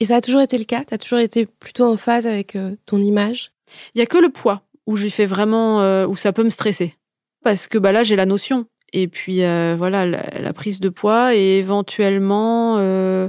Et 0.01 0.07
ça 0.07 0.17
a 0.17 0.21
toujours 0.23 0.41
été 0.41 0.57
le 0.57 0.65
cas? 0.65 0.85
Tu 0.85 0.95
as 0.95 0.99
toujours 0.99 1.19
été 1.19 1.47
plutôt 1.47 1.85
en 1.85 1.97
phase 1.97 2.27
avec 2.27 2.57
euh, 2.57 2.75
ton 2.87 2.99
image? 2.99 3.53
Il 3.95 3.99
y 3.99 4.03
a 4.03 4.07
que 4.07 4.19
le 4.19 4.31
poids 4.31 4.63
où 4.87 4.97
j'ai 4.97 5.11
fait 5.11 5.27
vraiment, 5.27 5.83
euh, 5.83 6.07
où 6.07 6.17
ça 6.17 6.33
peut 6.33 6.43
me 6.43 6.51
stresser 6.51 6.95
parce 7.43 7.67
que 7.67 7.79
bah 7.79 7.93
là 7.93 8.03
j'ai 8.03 8.17
la 8.17 8.27
notion 8.27 8.67
et 8.93 9.09
puis 9.09 9.43
euh, 9.45 9.77
voilà 9.77 10.07
la, 10.07 10.53
prise 10.53 10.81
de 10.81 10.89
poids 10.89 11.35
et 11.35 11.59
éventuellement 11.59 12.77
euh, 12.79 13.29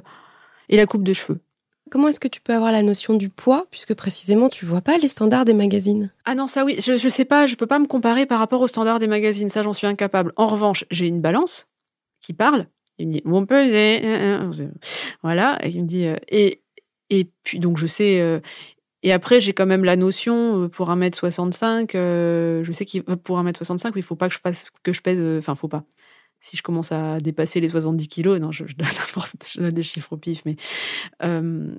et 0.69 0.77
la 0.77 0.85
coupe 0.85 1.03
de 1.03 1.13
cheveux. 1.13 1.39
Comment 1.89 2.07
est-ce 2.07 2.21
que 2.21 2.29
tu 2.29 2.39
peux 2.39 2.53
avoir 2.53 2.71
la 2.71 2.83
notion 2.83 3.15
du 3.15 3.29
poids 3.29 3.65
puisque 3.69 3.93
précisément 3.93 4.49
tu 4.49 4.65
vois 4.65 4.81
pas 4.81 4.97
les 4.97 5.07
standards 5.07 5.45
des 5.45 5.53
magazines? 5.53 6.11
Ah 6.25 6.35
non 6.35 6.47
ça 6.47 6.65
oui 6.65 6.77
je 6.79 6.97
je 6.97 7.09
sais 7.09 7.25
pas 7.25 7.47
je 7.47 7.55
peux 7.55 7.67
pas 7.67 7.79
me 7.79 7.87
comparer 7.87 8.25
par 8.25 8.39
rapport 8.39 8.61
aux 8.61 8.67
standards 8.67 8.99
des 8.99 9.07
magazines 9.07 9.49
ça 9.49 9.63
j'en 9.63 9.73
suis 9.73 9.87
incapable. 9.87 10.33
En 10.35 10.47
revanche 10.47 10.85
j'ai 10.89 11.07
une 11.07 11.21
balance 11.21 11.67
qui 12.21 12.33
parle 12.33 12.67
il 12.97 13.07
me 13.07 13.13
dit 13.13 13.21
on 13.25 13.45
peser 13.45 14.01
voilà 15.23 15.57
et 15.63 15.69
il 15.69 15.83
me 15.83 15.87
dit 15.87 16.05
euh, 16.05 16.15
et 16.29 16.61
et 17.09 17.29
puis 17.43 17.59
donc 17.59 17.77
je 17.77 17.87
sais 17.87 18.41
et 19.03 19.11
après, 19.11 19.41
j'ai 19.41 19.53
quand 19.53 19.65
même 19.65 19.83
la 19.83 19.95
notion 19.95 20.63
euh, 20.63 20.67
pour 20.67 20.89
1m65, 20.89 21.95
euh, 21.95 22.63
je 22.63 22.71
sais 22.73 22.85
qu'il 22.85 23.03
pour 23.03 23.39
1m65, 23.41 23.93
il 23.95 24.03
faut 24.03 24.15
pas 24.15 24.29
que 24.29 24.35
je 24.35 24.39
passe 24.39 24.65
que 24.83 24.93
je 24.93 25.01
pèse 25.01 25.19
euh, 25.19 25.39
enfin 25.39 25.55
faut 25.55 25.67
pas. 25.67 25.83
Si 26.39 26.57
je 26.57 26.63
commence 26.63 26.91
à 26.91 27.19
dépasser 27.19 27.59
les 27.59 27.69
70 27.69 28.07
kilos, 28.07 28.39
non, 28.39 28.51
je, 28.51 28.63
donne, 28.63 28.87
je 29.53 29.61
donne 29.61 29.71
des 29.71 29.83
chiffres 29.83 30.13
au 30.13 30.17
pif, 30.17 30.41
mais 30.45 30.55
euh, 31.23 31.69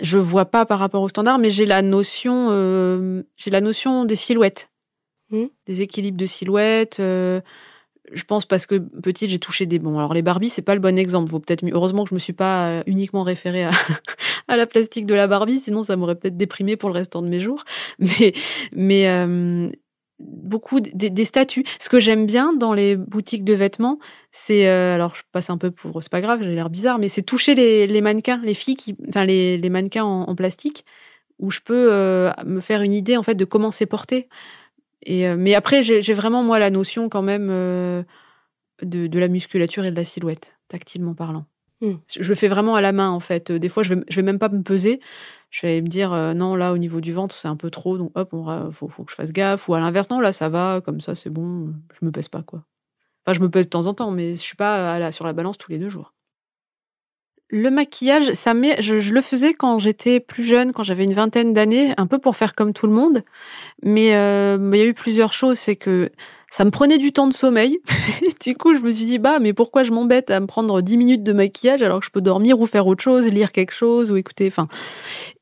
je 0.00 0.18
vois 0.18 0.46
pas 0.46 0.64
par 0.64 0.78
rapport 0.78 1.02
au 1.02 1.08
standard, 1.08 1.38
mais 1.38 1.50
j'ai 1.50 1.66
la 1.66 1.82
notion, 1.82 2.48
euh, 2.50 3.22
j'ai 3.36 3.50
la 3.50 3.60
notion 3.60 4.04
des 4.04 4.16
silhouettes, 4.16 4.70
mmh. 5.30 5.44
des 5.66 5.82
équilibres 5.82 6.18
de 6.18 6.26
silhouettes. 6.26 7.00
Euh, 8.08 8.14
je 8.14 8.24
pense 8.24 8.46
parce 8.46 8.66
que 8.66 8.76
petite 8.76 9.30
j'ai 9.30 9.38
touché 9.38 9.66
des 9.66 9.78
bons. 9.78 9.98
Alors 9.98 10.14
les 10.14 10.22
Barbie 10.22 10.48
c'est 10.48 10.62
pas 10.62 10.74
le 10.74 10.80
bon 10.80 10.98
exemple. 10.98 11.30
Vaut 11.30 11.40
peut-être 11.40 11.64
heureusement 11.72 12.04
que 12.04 12.10
je 12.10 12.14
me 12.14 12.18
suis 12.18 12.32
pas 12.32 12.68
euh, 12.68 12.82
uniquement 12.86 13.22
référée 13.22 13.64
à, 13.64 13.70
à 14.48 14.56
la 14.56 14.66
plastique 14.66 15.06
de 15.06 15.14
la 15.14 15.26
Barbie, 15.26 15.60
sinon 15.60 15.82
ça 15.82 15.96
m'aurait 15.96 16.16
peut-être 16.16 16.36
déprimée 16.36 16.76
pour 16.76 16.88
le 16.90 16.94
restant 16.94 17.22
de 17.22 17.28
mes 17.28 17.40
jours. 17.40 17.64
Mais 17.98 18.32
mais 18.72 19.08
euh, 19.08 19.70
beaucoup 20.18 20.80
des, 20.80 21.24
statues. 21.24 21.64
Ce 21.78 21.88
que 21.88 22.00
j'aime 22.00 22.26
bien 22.26 22.52
dans 22.52 22.72
les 22.72 22.96
boutiques 22.96 23.44
de 23.44 23.54
vêtements, 23.54 23.98
c'est 24.32 24.68
euh, 24.68 24.94
alors 24.94 25.14
je 25.14 25.22
passe 25.32 25.50
un 25.50 25.58
peu 25.58 25.70
pour 25.70 26.02
c'est 26.02 26.10
pas 26.10 26.20
grave, 26.20 26.40
j'ai 26.42 26.54
l'air 26.54 26.70
bizarre, 26.70 26.98
mais 26.98 27.08
c'est 27.08 27.22
toucher 27.22 27.54
les, 27.54 28.00
mannequins, 28.00 28.40
les 28.44 28.54
filles 28.54 28.76
qui, 28.76 28.96
enfin 29.08 29.24
les, 29.24 29.58
les 29.58 29.70
mannequins 29.70 30.04
en, 30.04 30.22
en, 30.22 30.34
plastique, 30.34 30.84
où 31.38 31.50
je 31.50 31.60
peux 31.60 31.90
me 32.44 32.60
faire 32.60 32.82
une 32.82 32.92
idée 32.92 33.16
en 33.16 33.22
fait 33.22 33.36
de 33.36 33.44
comment 33.44 33.70
c'est 33.70 33.86
porté. 33.86 34.28
Et, 35.08 35.26
euh, 35.26 35.36
mais 35.38 35.54
après, 35.54 35.82
j'ai 35.82 36.12
vraiment, 36.12 36.42
moi, 36.42 36.58
la 36.58 36.68
notion 36.68 37.08
quand 37.08 37.22
même 37.22 37.48
euh, 37.50 38.02
de, 38.82 39.06
de, 39.06 39.18
la 39.18 39.28
musculature 39.28 39.86
et 39.86 39.90
de 39.90 39.96
la 39.96 40.04
silhouette, 40.04 40.58
tactilement 40.68 41.14
parlant. 41.14 41.46
Hmm. 41.80 41.94
Je 42.14 42.28
le 42.28 42.34
fais 42.34 42.46
vraiment 42.46 42.74
à 42.74 42.82
la 42.82 42.92
main, 42.92 43.08
en 43.08 43.18
fait. 43.18 43.50
Des 43.50 43.70
fois, 43.70 43.82
je 43.82 43.94
vais, 43.94 44.04
je 44.10 44.16
vais 44.16 44.22
même 44.22 44.38
pas 44.38 44.50
me 44.50 44.62
peser. 44.62 45.00
Je 45.48 45.66
vais 45.66 45.80
me 45.80 45.88
dire, 45.88 46.12
euh, 46.12 46.34
non, 46.34 46.56
là, 46.56 46.74
au 46.74 46.78
niveau 46.78 47.00
du 47.00 47.14
ventre, 47.14 47.34
c'est 47.34 47.48
un 47.48 47.56
peu 47.56 47.70
trop, 47.70 47.96
donc 47.96 48.12
hop, 48.16 48.28
il 48.34 48.72
faut, 48.74 48.88
faut, 48.88 49.04
que 49.04 49.10
je 49.10 49.16
fasse 49.16 49.32
gaffe. 49.32 49.66
Ou 49.70 49.74
à 49.74 49.80
l'inverse, 49.80 50.10
non, 50.10 50.20
là, 50.20 50.30
ça 50.30 50.50
va, 50.50 50.82
comme 50.84 51.00
ça, 51.00 51.14
c'est 51.14 51.30
bon, 51.30 51.72
je 51.98 52.04
me 52.04 52.12
pèse 52.12 52.28
pas, 52.28 52.42
quoi. 52.42 52.62
Enfin, 53.24 53.32
je 53.32 53.40
me 53.40 53.48
pèse 53.48 53.64
de 53.64 53.70
temps 53.70 53.86
en 53.86 53.94
temps, 53.94 54.10
mais 54.10 54.32
je 54.32 54.40
suis 54.40 54.56
pas 54.56 54.92
à 54.92 54.98
la, 54.98 55.10
sur 55.10 55.24
la 55.24 55.32
balance 55.32 55.56
tous 55.56 55.70
les 55.70 55.78
deux 55.78 55.88
jours. 55.88 56.12
Le 57.50 57.70
maquillage, 57.70 58.34
ça 58.34 58.52
met, 58.52 58.80
je, 58.82 58.98
je, 58.98 59.14
le 59.14 59.22
faisais 59.22 59.54
quand 59.54 59.78
j'étais 59.78 60.20
plus 60.20 60.44
jeune, 60.44 60.72
quand 60.72 60.82
j'avais 60.82 61.04
une 61.04 61.14
vingtaine 61.14 61.54
d'années, 61.54 61.94
un 61.96 62.06
peu 62.06 62.18
pour 62.18 62.36
faire 62.36 62.54
comme 62.54 62.74
tout 62.74 62.86
le 62.86 62.92
monde. 62.92 63.22
Mais 63.82 64.14
euh, 64.14 64.58
il 64.72 64.78
y 64.78 64.82
a 64.82 64.86
eu 64.86 64.92
plusieurs 64.92 65.32
choses, 65.32 65.58
c'est 65.58 65.76
que 65.76 66.10
ça 66.50 66.64
me 66.66 66.70
prenait 66.70 66.98
du 66.98 67.10
temps 67.12 67.26
de 67.26 67.32
sommeil. 67.32 67.78
du 68.44 68.54
coup, 68.54 68.74
je 68.74 68.80
me 68.80 68.90
suis 68.90 69.06
dit, 69.06 69.18
bah, 69.18 69.38
mais 69.38 69.54
pourquoi 69.54 69.82
je 69.82 69.92
m'embête 69.92 70.30
à 70.30 70.40
me 70.40 70.46
prendre 70.46 70.82
10 70.82 70.96
minutes 70.98 71.22
de 71.22 71.32
maquillage 71.32 71.82
alors 71.82 72.00
que 72.00 72.06
je 72.06 72.10
peux 72.10 72.20
dormir 72.20 72.60
ou 72.60 72.66
faire 72.66 72.86
autre 72.86 73.02
chose, 73.02 73.26
lire 73.28 73.50
quelque 73.52 73.72
chose 73.72 74.12
ou 74.12 74.16
écouter. 74.16 74.48
Enfin, 74.48 74.66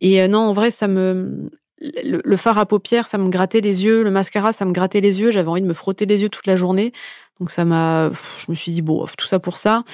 et 0.00 0.22
euh, 0.22 0.28
non, 0.28 0.40
en 0.40 0.52
vrai, 0.52 0.70
ça 0.70 0.86
me, 0.86 1.50
le, 1.80 2.20
le, 2.25 2.36
fard 2.36 2.58
à 2.58 2.66
paupières, 2.66 3.08
ça 3.08 3.18
me 3.18 3.28
grattait 3.30 3.60
les 3.60 3.84
yeux. 3.84 4.04
Le 4.04 4.12
mascara, 4.12 4.52
ça 4.52 4.64
me 4.64 4.72
grattait 4.72 5.00
les 5.00 5.20
yeux. 5.20 5.32
J'avais 5.32 5.48
envie 5.48 5.62
de 5.62 5.66
me 5.66 5.75
frotter 5.75 6.06
les 6.06 6.22
yeux 6.22 6.28
toute 6.28 6.46
la 6.46 6.54
journée. 6.54 6.92
Donc 7.40 7.50
ça 7.50 7.64
m'a, 7.64 8.10
je 8.12 8.50
me 8.50 8.54
suis 8.54 8.72
dit 8.72 8.82
bon, 8.82 9.06
tout 9.18 9.26
ça 9.26 9.38
pour 9.38 9.58
ça. 9.58 9.84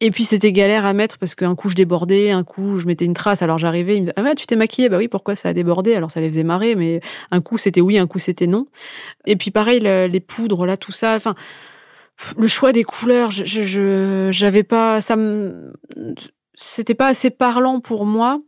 Et 0.00 0.12
puis 0.12 0.24
c'était 0.24 0.52
galère 0.52 0.86
à 0.86 0.92
mettre 0.92 1.18
parce 1.18 1.34
qu'un 1.34 1.56
coup 1.56 1.68
je 1.68 1.74
débordais, 1.74 2.30
un 2.30 2.44
coup 2.44 2.78
je 2.78 2.86
mettais 2.86 3.04
une 3.04 3.14
trace. 3.14 3.42
Alors 3.42 3.58
j'arrivais, 3.58 3.96
il 3.96 4.02
me 4.02 4.06
disait 4.06 4.14
ah 4.16 4.34
tu 4.36 4.46
t'es 4.46 4.54
maquillée, 4.54 4.88
bah 4.88 4.98
oui 4.98 5.08
pourquoi 5.08 5.34
ça 5.34 5.48
a 5.48 5.52
débordé? 5.52 5.94
Alors 5.94 6.10
ça 6.10 6.20
les 6.20 6.28
faisait 6.28 6.44
marrer, 6.44 6.76
mais 6.76 7.00
un 7.32 7.40
coup 7.40 7.58
c'était 7.58 7.80
oui, 7.80 7.98
un 7.98 8.06
coup 8.06 8.20
c'était 8.20 8.46
non. 8.46 8.68
Et 9.26 9.34
puis 9.36 9.50
pareil 9.50 9.80
les 9.80 10.20
poudres 10.20 10.66
là, 10.66 10.76
tout 10.76 10.92
ça. 10.92 11.16
Enfin 11.16 11.34
le 12.36 12.46
choix 12.46 12.72
des 12.72 12.84
couleurs, 12.84 13.32
je 13.32 14.28
j'avais 14.32 14.62
pas 14.62 15.00
ça 15.00 15.16
c'était 16.54 16.94
pas 16.94 17.06
assez 17.08 17.30
parlant 17.30 17.80
pour 17.80 18.06
moi 18.06 18.40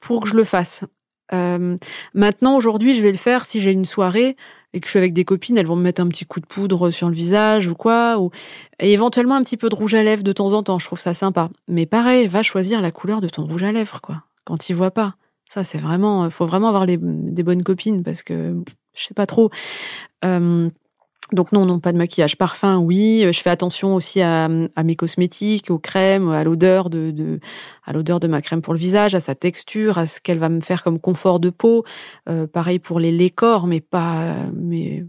pour 0.00 0.22
que 0.22 0.28
je 0.28 0.34
le 0.34 0.44
fasse. 0.44 0.84
Euh, 1.32 1.76
maintenant 2.12 2.56
aujourd'hui 2.56 2.94
je 2.94 3.02
vais 3.02 3.12
le 3.12 3.16
faire 3.16 3.44
si 3.44 3.60
j'ai 3.60 3.72
une 3.72 3.84
soirée 3.84 4.36
et 4.72 4.80
que 4.80 4.86
je 4.86 4.90
suis 4.90 4.98
avec 4.98 5.12
des 5.12 5.24
copines, 5.24 5.58
elles 5.58 5.66
vont 5.66 5.76
me 5.76 5.82
mettre 5.82 6.00
un 6.00 6.08
petit 6.08 6.24
coup 6.24 6.40
de 6.40 6.46
poudre 6.46 6.90
sur 6.90 7.08
le 7.08 7.14
visage 7.14 7.68
ou 7.68 7.74
quoi, 7.74 8.18
ou 8.18 8.30
et 8.78 8.92
éventuellement 8.92 9.34
un 9.34 9.42
petit 9.42 9.56
peu 9.56 9.68
de 9.68 9.74
rouge 9.74 9.94
à 9.94 10.02
lèvres 10.02 10.22
de 10.22 10.32
temps 10.32 10.52
en 10.52 10.62
temps. 10.62 10.78
Je 10.78 10.86
trouve 10.86 11.00
ça 11.00 11.14
sympa. 11.14 11.50
Mais 11.68 11.86
pareil, 11.86 12.28
va 12.28 12.42
choisir 12.42 12.80
la 12.80 12.92
couleur 12.92 13.20
de 13.20 13.28
ton 13.28 13.44
rouge 13.44 13.62
à 13.62 13.72
lèvres, 13.72 14.00
quoi. 14.00 14.22
Quand 14.44 14.68
il 14.68 14.74
voit 14.74 14.90
pas. 14.90 15.14
Ça, 15.48 15.64
c'est 15.64 15.78
vraiment, 15.78 16.30
faut 16.30 16.46
vraiment 16.46 16.68
avoir 16.68 16.86
des 16.86 16.96
bonnes 16.96 17.64
copines 17.64 18.04
parce 18.04 18.22
que 18.22 18.54
je 18.94 19.02
sais 19.02 19.14
pas 19.14 19.26
trop. 19.26 19.50
Euh, 20.24 20.70
donc 21.32 21.52
non, 21.52 21.66
non, 21.66 21.80
pas 21.80 21.92
de 21.92 21.98
maquillage. 21.98 22.36
Parfum, 22.36 22.78
oui. 22.78 23.24
Euh, 23.24 23.32
je 23.32 23.40
fais 23.40 23.50
attention 23.50 23.94
aussi 23.94 24.20
à, 24.20 24.48
mes 24.48 24.96
cosmétiques, 24.96 25.70
aux 25.70 25.78
crèmes, 25.78 26.28
à 26.30 26.44
l'odeur 26.44 26.90
de, 26.90 27.40
à 27.84 27.92
l'odeur 27.92 28.20
de 28.20 28.28
ma 28.28 28.42
crème 28.42 28.62
pour 28.62 28.74
le 28.74 28.78
visage, 28.78 29.14
à 29.14 29.20
sa 29.20 29.34
texture, 29.34 29.98
à 29.98 30.06
ce 30.06 30.20
qu'elle 30.20 30.38
va 30.38 30.48
me 30.48 30.60
faire 30.60 30.82
comme 30.82 30.98
confort 30.98 31.40
de 31.40 31.50
peau. 31.50 31.84
Euh, 32.28 32.46
pareil 32.46 32.78
pour 32.78 33.00
les 33.00 33.12
laits 33.12 33.34
corps, 33.34 33.66
mais 33.66 33.80
pas, 33.80 34.36
mais 34.54 35.04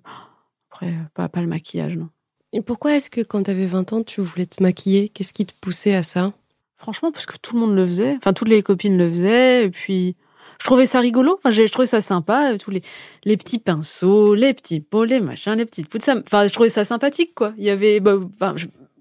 après 0.72 0.94
pas, 1.14 1.30
pas 1.30 1.42
le 1.42 1.48
maquillage, 1.48 1.96
non. 1.96 2.10
Et 2.54 2.62
pourquoi 2.62 2.96
est-ce 2.96 3.10
que 3.10 3.22
quand 3.22 3.44
tu 3.44 3.52
avais 3.52 3.66
20 3.66 3.94
ans, 3.94 4.04
tu 4.04 4.20
voulais 4.22 4.46
te 4.46 4.62
maquiller? 4.62 5.10
Qu'est-ce 5.10 5.34
qui 5.34 5.46
te 5.46 5.54
poussait 5.62 5.96
à 5.96 6.04
ça? 6.04 6.34
Franchement, 6.78 7.12
parce 7.12 7.26
que 7.26 7.38
tout 7.38 7.56
le 7.56 7.62
monde 7.62 7.76
le 7.76 7.86
faisait. 7.86 8.16
Enfin, 8.18 8.34
toutes 8.34 8.50
les 8.50 8.62
copines 8.62 8.98
le 8.98 9.10
faisaient. 9.10 9.66
Et 9.66 9.70
puis, 9.70 10.16
je 10.62 10.66
trouvais 10.68 10.86
ça 10.86 11.00
rigolo. 11.00 11.40
Enfin, 11.40 11.50
j'ai 11.50 11.68
trouvé 11.68 11.88
ça 11.88 12.02
sympa, 12.02 12.52
euh, 12.52 12.58
tous 12.60 12.70
les, 12.70 12.84
les 13.26 13.36
petits 13.36 13.58
pinceaux, 13.58 14.36
les 14.36 14.54
petits 14.54 14.80
pots, 14.80 15.06
les 15.06 15.20
machins, 15.20 15.54
les 15.54 15.66
petites 15.66 15.90
poudres. 15.90 16.22
Enfin, 16.24 16.48
je 16.48 16.54
trouvais 16.54 16.70
ça 16.70 16.86
sympathique, 16.86 17.34
quoi. 17.34 17.54
Il 17.58 17.64
y 17.64 17.72
avait, 17.72 18.00
bah, 18.00 18.20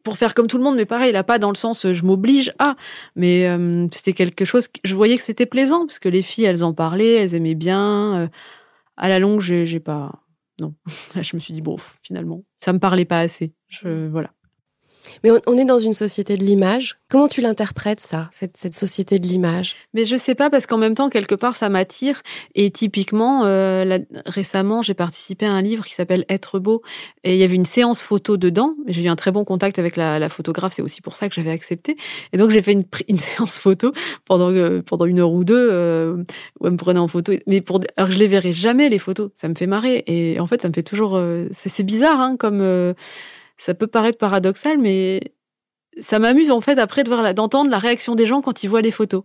pour 0.03 0.17
faire 0.17 0.33
comme 0.33 0.47
tout 0.47 0.57
le 0.57 0.65
monde, 0.65 0.77
mais 0.77 0.87
pareil, 0.87 1.13
là, 1.13 1.23
pas 1.23 1.39
dans 1.39 1.51
le 1.51 1.57
sens 1.57 1.85
euh, 1.85 1.93
je 1.93 2.03
m'oblige 2.03 2.51
à, 2.59 2.77
mais 3.15 3.47
euh, 3.47 3.87
c'était 3.93 4.15
quelque 4.15 4.47
chose. 4.47 4.69
Que, 4.69 4.81
je 4.85 4.95
voyais 4.95 5.19
que 5.19 5.23
c'était 5.23 5.45
plaisant 5.45 5.85
parce 5.87 5.99
que 5.99 6.09
les 6.09 6.23
filles, 6.23 6.45
elles 6.45 6.65
en 6.65 6.73
parlaient, 6.73 7.17
elles 7.17 7.35
aimaient 7.35 7.55
bien. 7.55 8.31
à 8.97 9.09
la 9.11 9.19
longue, 9.19 9.43
j'ai 9.43 9.81
pas. 9.81 10.23
Non, 10.63 10.73
là, 11.15 11.21
je 11.21 11.37
me 11.37 11.41
suis 11.41 11.53
dit 11.53 11.61
bon, 11.61 11.77
finalement, 12.01 12.43
ça 12.65 12.73
me 12.73 12.79
parlait 12.79 13.05
pas 13.05 13.21
assez. 13.21 13.53
Je 13.69 14.09
voilà. 14.09 14.31
Mais 15.25 15.31
on, 15.47 15.57
est 15.57 15.65
dans 15.65 15.79
une 15.79 15.93
société 15.93 16.37
de 16.37 16.43
l'image. 16.43 16.99
Comment 17.09 17.29
tu 17.29 17.41
l'interprètes, 17.41 18.01
ça, 18.01 18.29
cette, 18.33 18.75
société 18.75 19.19
de 19.19 19.27
l'image? 19.27 19.77
Mais 19.95 20.05
je 20.05 20.17
sais 20.17 20.35
pas, 20.35 20.51
parce 20.51 20.67
qu'en 20.67 20.79
même 20.79 20.95
temps, 20.95 21.11
quelque 21.11 21.35
part, 21.35 21.57
ça 21.57 21.69
m'attire. 21.69 22.23
Et 22.55 22.71
typiquement, 22.71 23.45
euh, 23.45 23.99
récemment, 24.27 24.83
j'ai 24.83 24.95
participé 24.95 25.47
à 25.47 25.53
un 25.53 25.63
livre 25.63 25.85
qui 25.85 25.95
s'appelle 25.95 26.25
Être 26.29 26.59
beau. 26.59 26.83
Et 27.25 27.35
il 27.35 27.41
y 27.41 27.43
avait 27.43 27.57
une 27.57 27.67
séance 27.67 28.03
photo 28.03 28.37
dedans. 28.37 28.75
J'ai 28.87 29.03
eu 29.03 29.09
un 29.09 29.17
très 29.17 29.33
bon 29.33 29.45
contact 29.45 29.79
avec 29.79 29.97
la, 29.97 30.29
photographe. 30.29 30.73
C'est 30.75 30.83
aussi 30.83 31.01
pour 31.01 31.17
ça 31.17 31.29
que 31.29 31.35
j'avais 31.35 31.51
accepté. 31.51 31.97
Et 32.33 32.37
donc, 32.37 32.51
j'ai 32.51 32.63
fait 32.63 32.73
une, 32.73 33.19
séance 33.19 33.59
photo 33.59 33.93
pendant, 34.25 34.51
euh, 34.51 34.83
pendant 34.83 35.07
une 35.07 35.21
heure 35.21 35.33
ou 35.33 35.45
deux, 35.45 35.69
euh, 35.71 36.25
où 36.61 36.67
elle 36.67 36.73
me 36.73 36.77
prenait 36.77 37.01
en 37.01 37.09
photo. 37.09 37.33
Mais 37.47 37.61
pour, 37.61 37.81
alors, 37.97 38.11
je 38.11 38.19
les 38.19 38.29
verrai 38.29 38.53
jamais, 38.53 38.89
les 38.89 38.99
photos. 38.99 39.31
Ça 39.35 39.49
me 39.49 39.55
fait 39.55 39.67
marrer. 39.67 40.05
Et 40.07 40.41
en 40.41 40.47
fait, 40.47 40.63
ça 40.63 40.69
me 40.69 40.75
fait 40.75 40.83
toujours... 40.83 41.17
Euh, 41.17 41.49
c'est 41.53 41.83
bizarre, 41.83 42.21
hein, 42.21 42.37
comme 42.39 42.95
ça 43.61 43.75
peut 43.75 43.87
paraître 43.87 44.17
paradoxal, 44.17 44.79
mais 44.79 45.35
ça 46.01 46.19
m'amuse 46.19 46.51
en 46.51 46.63
fait 46.63 46.79
après 46.79 47.05
de 47.05 47.33
d'entendre 47.33 47.71
la 47.71 47.79
réaction 47.79 48.15
des 48.15 48.25
gens 48.25 48.41
quand 48.41 48.63
ils 48.63 48.69
voient 48.69 48.81
les 48.81 48.91
photos. 48.91 49.25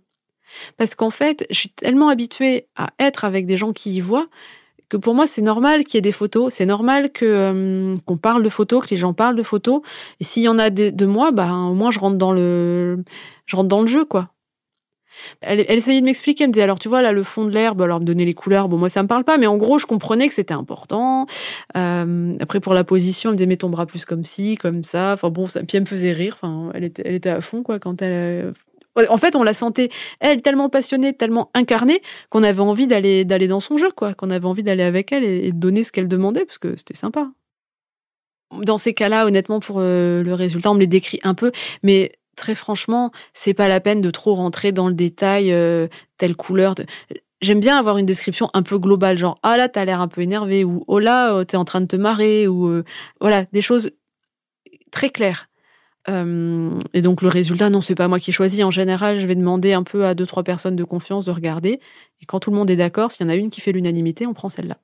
Parce 0.78 0.94
qu'en 0.94 1.10
fait, 1.10 1.46
je 1.50 1.56
suis 1.56 1.70
tellement 1.70 2.10
habituée 2.10 2.68
à 2.76 2.90
être 3.00 3.24
avec 3.24 3.46
des 3.46 3.56
gens 3.56 3.72
qui 3.72 3.96
y 3.96 4.02
voient 4.02 4.28
que 4.90 4.98
pour 4.98 5.16
moi 5.16 5.26
c'est 5.26 5.42
normal 5.42 5.86
qu'il 5.86 5.96
y 5.96 6.00
ait 6.00 6.02
des 6.02 6.12
photos, 6.12 6.54
c'est 6.54 6.66
normal 6.66 7.12
que 7.12 7.26
euh, 7.26 7.98
qu'on 8.06 8.18
parle 8.18 8.44
de 8.44 8.50
photos, 8.50 8.86
que 8.86 8.90
les 8.92 8.98
gens 8.98 9.14
parlent 9.14 9.38
de 9.38 9.44
photos. 9.44 9.82
Et 10.20 10.26
s'il 10.26 10.44
y 10.44 10.50
en 10.50 10.60
a 10.60 10.70
de, 10.70 11.06
moi, 11.06 11.32
bah 11.32 11.54
au 11.54 11.74
moins 11.74 11.90
je 11.90 12.00
rentre 12.00 12.18
dans 12.18 12.34
le 12.34 13.04
je 13.46 13.56
rentre 13.56 13.70
dans 13.70 13.82
le 13.82 13.88
jeu 13.88 14.04
quoi. 14.04 14.35
Elle, 15.42 15.60
essayait 15.70 16.02
de 16.02 16.06
m'expliquer, 16.06 16.44
elle 16.44 16.50
me 16.50 16.54
disait 16.54 16.64
alors 16.64 16.80
tu 16.80 16.90
vois 16.90 17.02
là 17.02 17.12
le 17.12 17.24
fond 17.24 17.46
de 17.46 17.52
l'herbe, 17.52 17.82
alors 17.82 18.00
me 18.00 18.06
donner 18.06 18.26
les 18.26 18.34
couleurs, 18.34 18.70
bon 18.70 18.78
moi 18.78 18.90
ça 18.90 19.04
me 19.04 19.08
parle 19.08 19.24
pas, 19.24 19.38
mais 19.38 19.48
en 19.48 19.58
gros 19.58 19.78
je 19.78 19.86
comprenais 19.86 20.28
que 20.28 20.34
c'était 20.34 20.54
important. 20.54 21.26
Euh, 21.78 22.34
après 22.40 22.60
pour 22.60 22.74
la 22.74 22.84
position, 22.84 23.30
elle 23.30 23.34
me 23.34 23.38
disait 23.38 23.48
mets 23.48 23.58
ton 23.58 23.70
bras 23.70 23.86
plus 23.86 24.06
comme 24.06 24.26
ci, 24.26 24.58
comme 24.58 24.84
ça, 24.84 25.14
enfin 25.14 25.30
bon, 25.30 25.48
ça, 25.48 25.62
puis 25.64 25.78
elle 25.78 25.84
me 25.84 25.88
faisait 25.88 26.12
rire, 26.12 26.38
enfin 26.42 26.72
elle 26.74 26.84
était, 26.84 27.30
à 27.30 27.42
fond 27.42 27.64
quoi 27.64 27.80
quand 27.80 28.02
elle. 28.02 28.12
Euh, 28.14 28.52
en 29.10 29.18
fait, 29.18 29.36
on 29.36 29.44
la 29.44 29.54
sentait 29.54 29.90
elle 30.20 30.42
tellement 30.42 30.70
passionnée, 30.70 31.14
tellement 31.14 31.52
incarnée 31.54 32.02
qu'on 32.30 32.44
avait 32.44 32.62
envie 32.62 32.88
d'aller 32.88 33.26
d'aller 33.26 33.48
dans 33.48 33.60
son 33.60 33.78
jeu 33.78 33.90
quoi, 33.96 34.14
qu'on 34.14 34.30
avait 34.30 34.46
envie 34.46 34.64
d'aller 34.64 34.84
avec 34.84 35.12
elle 35.12 35.24
et, 35.24 35.52
de 35.52 35.58
donner 35.58 35.84
ce 35.84 35.92
qu'elle 35.92 36.08
demandait 36.08 36.46
parce 36.46 36.60
que 36.60 36.76
c'était 36.78 36.94
sympa. 36.96 37.30
Dans 38.62 38.78
ces 38.78 38.94
cas-là, 38.94 39.26
honnêtement, 39.26 39.60
pour 39.60 39.78
euh, 39.80 40.24
le 40.24 40.34
résultat, 40.34 40.72
on 40.72 40.76
me 40.76 40.80
les 40.80 40.88
décrit 40.88 41.20
un 41.24 41.34
peu, 41.34 41.52
mais 41.84 42.14
très 42.36 42.56
franchement, 42.56 43.12
c'est 43.34 43.54
pas 43.54 43.68
la 43.68 43.80
peine 43.80 44.02
de 44.02 44.12
trop 44.12 44.34
rentrer 44.36 44.72
dans 44.72 44.88
le 44.88 44.94
détail, 44.94 45.52
euh, 45.52 45.88
telle 46.18 46.36
couleur. 46.36 46.76
J'aime 47.42 47.60
bien 47.60 47.78
avoir 47.78 47.98
une 47.98 48.06
description 48.06 48.50
un 48.54 48.64
peu 48.64 48.78
globale, 48.80 49.18
genre 49.18 49.40
ah 49.44 49.58
là 49.58 49.70
t'as 49.70 49.86
l'air 49.86 50.02
un 50.02 50.08
peu 50.08 50.22
énervé 50.22 50.64
ou 50.64 50.84
oh 50.88 51.00
là 51.00 51.34
euh, 51.34 51.44
t'es 51.44 51.58
en 51.58 51.66
train 51.66 51.82
de 51.82 51.86
te 51.88 51.96
marrer 51.96 52.48
ou 52.48 52.68
euh, 52.68 52.84
voilà 53.20 53.46
des 53.52 53.62
choses 53.62 53.92
très 54.92 55.10
claires. 55.10 55.50
et 56.08 57.02
donc 57.02 57.22
le 57.22 57.28
résultat, 57.30 57.70
non, 57.70 57.82
c'est 57.82 57.96
pas 57.96 58.08
moi 58.08 58.20
qui 58.20 58.32
choisis. 58.32 58.64
En 58.64 58.72
général, 58.72 59.18
je 59.20 59.26
vais 59.28 59.36
demander 59.36 59.74
un 59.74 59.84
peu 59.84 60.06
à 60.06 60.14
deux 60.14 60.26
trois 60.26 60.44
personnes 60.44 60.76
de 60.76 60.84
confiance 60.84 61.26
de 61.26 61.32
regarder. 61.32 61.80
Et 62.22 62.26
quand 62.26 62.40
tout 62.40 62.52
le 62.52 62.58
monde 62.58 62.70
est 62.70 62.76
d'accord, 62.76 63.12
s'il 63.12 63.26
y 63.26 63.30
en 63.30 63.34
a 63.34 63.36
une 63.36 63.50
qui 63.50 63.62
fait 63.62 63.72
l'unanimité, 63.72 64.28
on 64.28 64.34
prend 64.34 64.50
celle-là 64.50 64.78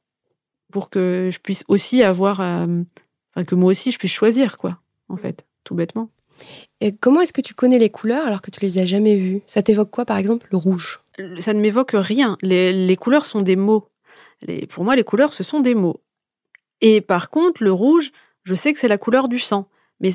pour 0.72 0.90
que 0.90 1.30
je 1.32 1.40
puisse 1.40 1.64
aussi 1.68 2.02
avoir, 2.02 2.40
enfin 2.40 3.44
que 3.46 3.56
moi 3.56 3.72
aussi 3.72 3.92
je 3.92 4.00
puisse 4.00 4.14
choisir 4.14 4.58
quoi, 4.58 4.80
en 5.10 5.18
fait, 5.18 5.46
tout 5.64 5.76
bêtement. 5.76 6.10
Comment 7.00 7.22
est-ce 7.22 7.34
que 7.34 7.42
tu 7.42 7.54
connais 7.54 7.78
les 7.78 7.90
couleurs 7.90 8.26
alors 8.26 8.42
que 8.42 8.52
tu 8.52 8.60
les 8.62 8.80
as 8.80 8.86
jamais 8.86 9.16
vues? 9.16 9.42
Ça 9.46 9.62
t'évoque 9.62 9.92
quoi, 9.92 10.06
par 10.06 10.18
exemple, 10.18 10.48
le 10.52 10.58
rouge? 10.58 11.00
Ça 11.40 11.54
ne 11.54 11.62
m'évoque 11.62 11.92
rien. 11.94 12.38
Les, 12.42 12.98
couleurs 12.98 13.26
sont 13.26 13.42
des 13.42 13.56
mots. 13.56 13.88
pour 14.70 14.84
moi, 14.84 14.96
les 14.96 15.04
couleurs, 15.04 15.34
ce 15.34 15.44
sont 15.44 15.60
des 15.60 15.76
mots. 15.76 16.02
Et 16.82 17.02
par 17.02 17.30
contre, 17.30 17.64
le 17.64 17.72
rouge, 17.72 18.12
je 18.44 18.56
sais 18.56 18.74
que 18.74 18.80
c'est 18.80 18.88
la 18.88 18.98
couleur 18.98 19.28
du 19.28 19.40
sang. 19.40 19.68
Mais, 20.00 20.12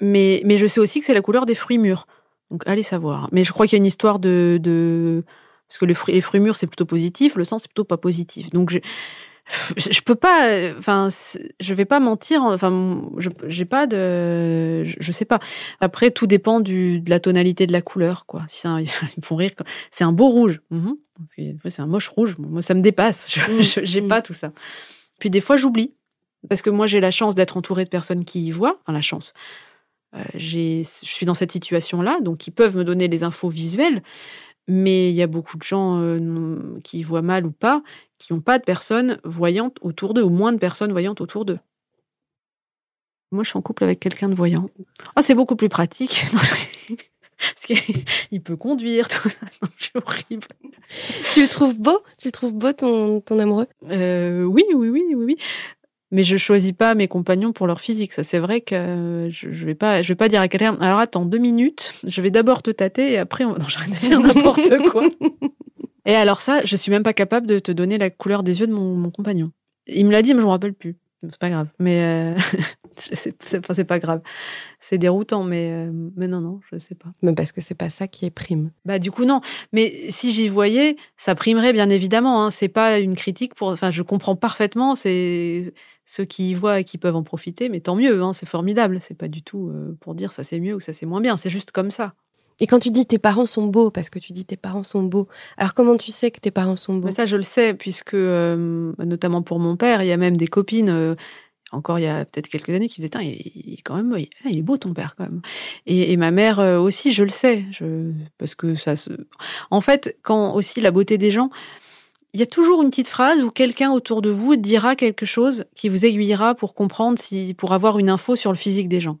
mais, 0.00 0.42
mais 0.44 0.58
je 0.58 0.66
sais 0.66 0.80
aussi 0.80 1.00
que 1.00 1.06
c'est 1.06 1.14
la 1.14 1.22
couleur 1.22 1.46
des 1.46 1.54
fruits 1.54 1.78
mûrs. 1.78 2.06
Donc, 2.50 2.62
allez 2.66 2.82
savoir. 2.82 3.28
Mais 3.32 3.42
je 3.42 3.52
crois 3.52 3.66
qu'il 3.66 3.76
y 3.76 3.80
a 3.80 3.82
une 3.82 3.86
histoire 3.86 4.18
de... 4.18 5.24
Parce 5.68 5.78
que 5.78 5.86
les 5.86 5.94
fruits, 5.94 6.14
les 6.14 6.20
fruits 6.20 6.40
mûrs, 6.40 6.56
c'est 6.56 6.66
plutôt 6.66 6.84
positif, 6.84 7.36
le 7.36 7.44
sang, 7.44 7.58
c'est 7.58 7.68
plutôt 7.68 7.84
pas 7.84 7.96
positif. 7.96 8.50
Donc, 8.50 8.68
je, 8.70 8.78
je 9.76 10.00
peux 10.00 10.14
pas 10.14 10.70
enfin 10.78 11.08
je 11.60 11.74
vais 11.74 11.84
pas 11.84 12.00
mentir 12.00 12.42
enfin 12.42 13.02
je 13.18 13.28
j'ai 13.46 13.64
pas 13.64 13.86
de 13.86 14.84
je, 14.84 15.12
sais 15.12 15.24
pas. 15.24 15.38
Après 15.80 16.10
tout 16.10 16.26
dépend 16.26 16.60
du 16.60 17.00
de 17.00 17.10
la 17.10 17.20
tonalité 17.20 17.66
de 17.66 17.72
la 17.72 17.82
couleur 17.82 18.26
quoi. 18.26 18.44
Si 18.48 18.66
ils 18.66 18.88
me 19.16 19.22
font 19.22 19.36
rire 19.36 19.50
c'est 19.90 20.04
un 20.04 20.12
beau 20.12 20.28
rouge. 20.28 20.62
Mhm. 20.70 20.96
c'est 21.36 21.80
un 21.80 21.86
moche 21.86 22.08
rouge. 22.08 22.36
Moi 22.38 22.62
ça 22.62 22.74
me 22.74 22.80
dépasse. 22.80 23.34
Je 23.34 23.80
j'ai 23.84 24.02
pas 24.02 24.22
tout 24.22 24.34
ça. 24.34 24.52
Puis 25.18 25.30
des 25.30 25.40
fois 25.40 25.56
j'oublie. 25.56 25.94
Parce 26.48 26.62
que 26.62 26.70
moi 26.70 26.86
j'ai 26.86 27.00
la 27.00 27.10
chance 27.10 27.34
d'être 27.34 27.56
entourée 27.56 27.84
de 27.84 27.90
personnes 27.90 28.24
qui 28.24 28.46
y 28.46 28.50
voient. 28.50 28.78
Enfin 28.82 28.92
la 28.92 29.02
chance. 29.02 29.34
Euh, 30.14 30.22
je 30.34 30.82
suis 30.84 31.26
dans 31.26 31.34
cette 31.34 31.50
situation 31.50 32.00
là 32.00 32.18
donc 32.20 32.46
ils 32.46 32.52
peuvent 32.52 32.76
me 32.76 32.84
donner 32.84 33.08
les 33.08 33.24
infos 33.24 33.48
visuelles 33.48 34.00
mais 34.68 35.10
il 35.10 35.16
y 35.16 35.22
a 35.22 35.26
beaucoup 35.26 35.56
de 35.56 35.62
gens 35.62 36.00
euh, 36.00 36.78
qui 36.82 37.02
voient 37.02 37.22
mal 37.22 37.46
ou 37.46 37.50
pas, 37.50 37.82
qui 38.18 38.32
n'ont 38.32 38.40
pas 38.40 38.58
de 38.58 38.64
personnes 38.64 39.20
voyantes 39.24 39.78
autour 39.82 40.14
d'eux, 40.14 40.22
ou 40.22 40.30
moins 40.30 40.52
de 40.52 40.58
personnes 40.58 40.92
voyantes 40.92 41.20
autour 41.20 41.44
d'eux. 41.44 41.58
Moi, 43.32 43.42
je 43.42 43.50
suis 43.50 43.58
en 43.58 43.62
couple 43.62 43.84
avec 43.84 44.00
quelqu'un 44.00 44.28
de 44.28 44.34
voyant. 44.34 44.70
Ah, 45.16 45.22
c'est 45.22 45.34
beaucoup 45.34 45.56
plus 45.56 45.68
pratique. 45.68 46.24
Parce 47.36 47.66
qu'il 47.66 48.42
peut 48.44 48.56
conduire, 48.56 49.08
tout 49.08 49.28
ça. 49.28 49.46
c'est 49.78 49.96
horrible. 49.96 50.46
Tu 51.32 51.42
le 51.42 51.48
trouves 51.48 51.78
beau? 51.78 52.02
Tu 52.18 52.28
le 52.28 52.32
trouves 52.32 52.54
beau, 52.54 52.72
ton, 52.72 53.20
ton 53.20 53.38
amoureux? 53.38 53.66
Euh, 53.90 54.44
oui 54.44 54.64
mais 56.14 56.22
je 56.22 56.36
choisis 56.36 56.70
pas 56.70 56.94
mes 56.94 57.08
compagnons 57.08 57.52
pour 57.52 57.66
leur 57.66 57.80
physique. 57.80 58.12
Ça, 58.12 58.22
c'est 58.22 58.38
vrai 58.38 58.60
que 58.60 59.28
je, 59.32 59.50
je 59.50 59.66
vais 59.66 59.74
pas, 59.74 60.00
je 60.00 60.06
vais 60.06 60.14
pas 60.14 60.28
dire 60.28 60.40
à 60.40 60.46
quelqu'un, 60.46 60.76
alors 60.80 61.00
attends 61.00 61.24
deux 61.24 61.38
minutes, 61.38 61.92
je 62.04 62.22
vais 62.22 62.30
d'abord 62.30 62.62
te 62.62 62.70
tâter 62.70 63.12
et 63.12 63.18
après, 63.18 63.44
on... 63.44 63.54
non, 63.58 63.68
j'arrête 63.68 63.90
de 63.90 63.98
dire 63.98 64.20
n'importe 64.20 64.78
quoi. 64.92 65.02
et 66.06 66.14
alors 66.14 66.40
ça, 66.40 66.64
je 66.64 66.76
suis 66.76 66.92
même 66.92 67.02
pas 67.02 67.14
capable 67.14 67.48
de 67.48 67.58
te 67.58 67.72
donner 67.72 67.98
la 67.98 68.10
couleur 68.10 68.44
des 68.44 68.60
yeux 68.60 68.68
de 68.68 68.72
mon, 68.72 68.94
mon 68.94 69.10
compagnon. 69.10 69.50
Il 69.88 70.06
me 70.06 70.12
l'a 70.12 70.22
dit, 70.22 70.34
mais 70.34 70.40
je 70.40 70.46
me 70.46 70.50
rappelle 70.50 70.72
plus. 70.72 70.96
C'est 71.20 71.36
pas 71.36 71.50
grave. 71.50 71.66
Mais 71.80 72.00
euh... 72.00 72.38
c'est 73.12 73.84
pas 73.84 73.98
grave. 73.98 74.20
C'est 74.80 74.98
déroutant, 74.98 75.44
mais, 75.44 75.70
euh, 75.72 75.90
mais 76.16 76.28
non, 76.28 76.40
non, 76.40 76.60
je 76.70 76.78
sais 76.78 76.94
pas. 76.94 77.10
Mais 77.22 77.34
parce 77.34 77.52
que 77.52 77.60
c'est 77.60 77.74
pas 77.74 77.90
ça 77.90 78.08
qui 78.08 78.26
est 78.26 78.30
prime. 78.30 78.70
Bah 78.84 78.98
du 78.98 79.10
coup 79.10 79.24
non. 79.24 79.40
Mais 79.72 80.10
si 80.10 80.32
j'y 80.32 80.48
voyais, 80.48 80.96
ça 81.16 81.34
primerait 81.34 81.72
bien 81.72 81.90
évidemment. 81.90 82.44
Hein. 82.44 82.50
C'est 82.50 82.68
pas 82.68 82.98
une 82.98 83.14
critique 83.14 83.54
pour. 83.54 83.68
Enfin, 83.68 83.90
je 83.90 84.02
comprends 84.02 84.36
parfaitement. 84.36 84.94
C'est 84.94 85.72
ceux 86.06 86.24
qui 86.24 86.50
y 86.50 86.54
voient 86.54 86.80
et 86.80 86.84
qui 86.84 86.98
peuvent 86.98 87.16
en 87.16 87.22
profiter, 87.22 87.68
mais 87.68 87.80
tant 87.80 87.96
mieux. 87.96 88.22
Hein. 88.22 88.32
C'est 88.32 88.46
formidable. 88.46 89.00
C'est 89.02 89.16
pas 89.16 89.28
du 89.28 89.42
tout 89.42 89.70
euh, 89.70 89.96
pour 90.00 90.14
dire 90.14 90.32
ça 90.32 90.42
c'est 90.44 90.60
mieux 90.60 90.74
ou 90.74 90.80
ça 90.80 90.92
c'est 90.92 91.06
moins 91.06 91.20
bien. 91.20 91.36
C'est 91.36 91.50
juste 91.50 91.70
comme 91.70 91.90
ça. 91.90 92.14
Et 92.60 92.66
quand 92.66 92.78
tu 92.78 92.90
dis 92.90 93.04
tes 93.04 93.18
parents 93.18 93.46
sont 93.46 93.66
beaux, 93.66 93.90
parce 93.90 94.10
que 94.10 94.18
tu 94.18 94.32
dis 94.32 94.44
tes 94.44 94.56
parents 94.56 94.84
sont 94.84 95.02
beaux, 95.02 95.26
alors 95.56 95.74
comment 95.74 95.96
tu 95.96 96.12
sais 96.12 96.30
que 96.30 96.38
tes 96.38 96.52
parents 96.52 96.76
sont 96.76 96.94
beaux? 96.94 97.10
Ça, 97.10 97.26
je 97.26 97.36
le 97.36 97.42
sais, 97.42 97.74
puisque 97.74 98.14
euh, 98.14 98.92
notamment 98.98 99.42
pour 99.42 99.58
mon 99.58 99.76
père, 99.76 100.02
il 100.02 100.06
y 100.06 100.12
a 100.12 100.16
même 100.16 100.36
des 100.36 100.46
copines. 100.46 100.90
Euh, 100.90 101.14
encore 101.74 101.98
il 101.98 102.02
y 102.02 102.06
a 102.06 102.24
peut-être 102.24 102.48
quelques 102.48 102.70
années 102.70 102.88
qui 102.88 103.00
disaient 103.00 103.10
il, 103.22 103.78
quand 103.84 103.96
même 103.96 104.16
il, 104.44 104.58
est 104.58 104.62
beau 104.62 104.76
ton 104.76 104.94
père 104.94 105.14
quand 105.16 105.24
même 105.24 105.42
et, 105.86 106.16
ma 106.16 106.30
mère 106.30 106.60
euh, 106.60 106.78
aussi 106.78 107.12
je 107.12 107.24
le 107.24 107.30
sais 107.30 107.64
parce 108.38 108.54
que 108.54 108.74
ça 108.74 108.96
se 108.96 109.10
en 109.70 109.80
fait 109.80 110.16
quand 110.22 110.54
aussi 110.54 110.80
la 110.80 110.90
beauté 110.90 111.18
des 111.18 111.30
gens 111.30 111.50
il 112.32 112.40
y 112.40 112.42
a 112.42 112.46
toujours 112.46 112.82
une 112.82 112.90
petite 112.90 113.08
phrase 113.08 113.42
où 113.42 113.50
quelqu'un 113.50 113.92
autour 113.92 114.22
de 114.22 114.30
vous 114.30 114.56
dira 114.56 114.96
quelque 114.96 115.26
chose 115.26 115.64
qui 115.76 115.88
vous 115.88 116.04
aiguillera 116.04 116.54
pour 116.54 116.74
comprendre 116.74 117.18
si 117.18 117.54
pour 117.54 117.72
avoir 117.72 117.98
une 117.98 118.08
info 118.08 118.36
sur 118.36 118.50
le 118.50 118.58
physique 118.58 118.88
des 118.88 119.00
gens 119.00 119.18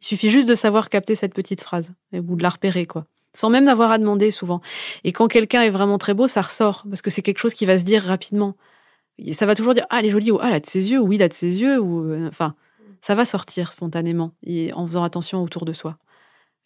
il 0.00 0.06
suffit 0.06 0.30
juste 0.30 0.48
de 0.48 0.54
savoir 0.54 0.88
capter 0.88 1.14
cette 1.14 1.34
petite 1.34 1.60
phrase 1.60 1.92
et 2.12 2.20
vous 2.20 2.36
de 2.36 2.42
la 2.42 2.48
repérer, 2.48 2.86
quoi. 2.86 3.06
Sans 3.34 3.50
même 3.50 3.68
avoir 3.68 3.92
à 3.92 3.98
demander 3.98 4.30
souvent. 4.30 4.60
Et 5.04 5.12
quand 5.12 5.28
quelqu'un 5.28 5.62
est 5.62 5.70
vraiment 5.70 5.98
très 5.98 6.14
beau, 6.14 6.26
ça 6.26 6.42
ressort 6.42 6.84
parce 6.88 7.00
que 7.00 7.10
c'est 7.10 7.22
quelque 7.22 7.38
chose 7.38 7.54
qui 7.54 7.64
va 7.64 7.78
se 7.78 7.84
dire 7.84 8.02
rapidement. 8.02 8.56
Ça 9.32 9.46
va 9.46 9.54
toujours 9.54 9.74
dire 9.74 9.86
ah 9.90 10.00
elle 10.00 10.06
est 10.06 10.10
jolie 10.10 10.30
ou 10.30 10.38
ah 10.40 10.46
elle 10.48 10.54
a 10.54 10.60
de 10.60 10.66
ses 10.66 10.90
yeux 10.90 11.00
ou 11.00 11.06
oui 11.08 11.16
il 11.16 11.22
a 11.22 11.28
de 11.28 11.34
ses 11.34 11.60
yeux 11.60 11.78
ou 11.78 12.12
euh, 12.12 12.28
enfin 12.28 12.54
ça 13.00 13.14
va 13.14 13.24
sortir 13.24 13.72
spontanément 13.72 14.32
en 14.74 14.86
faisant 14.86 15.02
attention 15.02 15.42
autour 15.42 15.64
de 15.64 15.72
soi. 15.72 15.96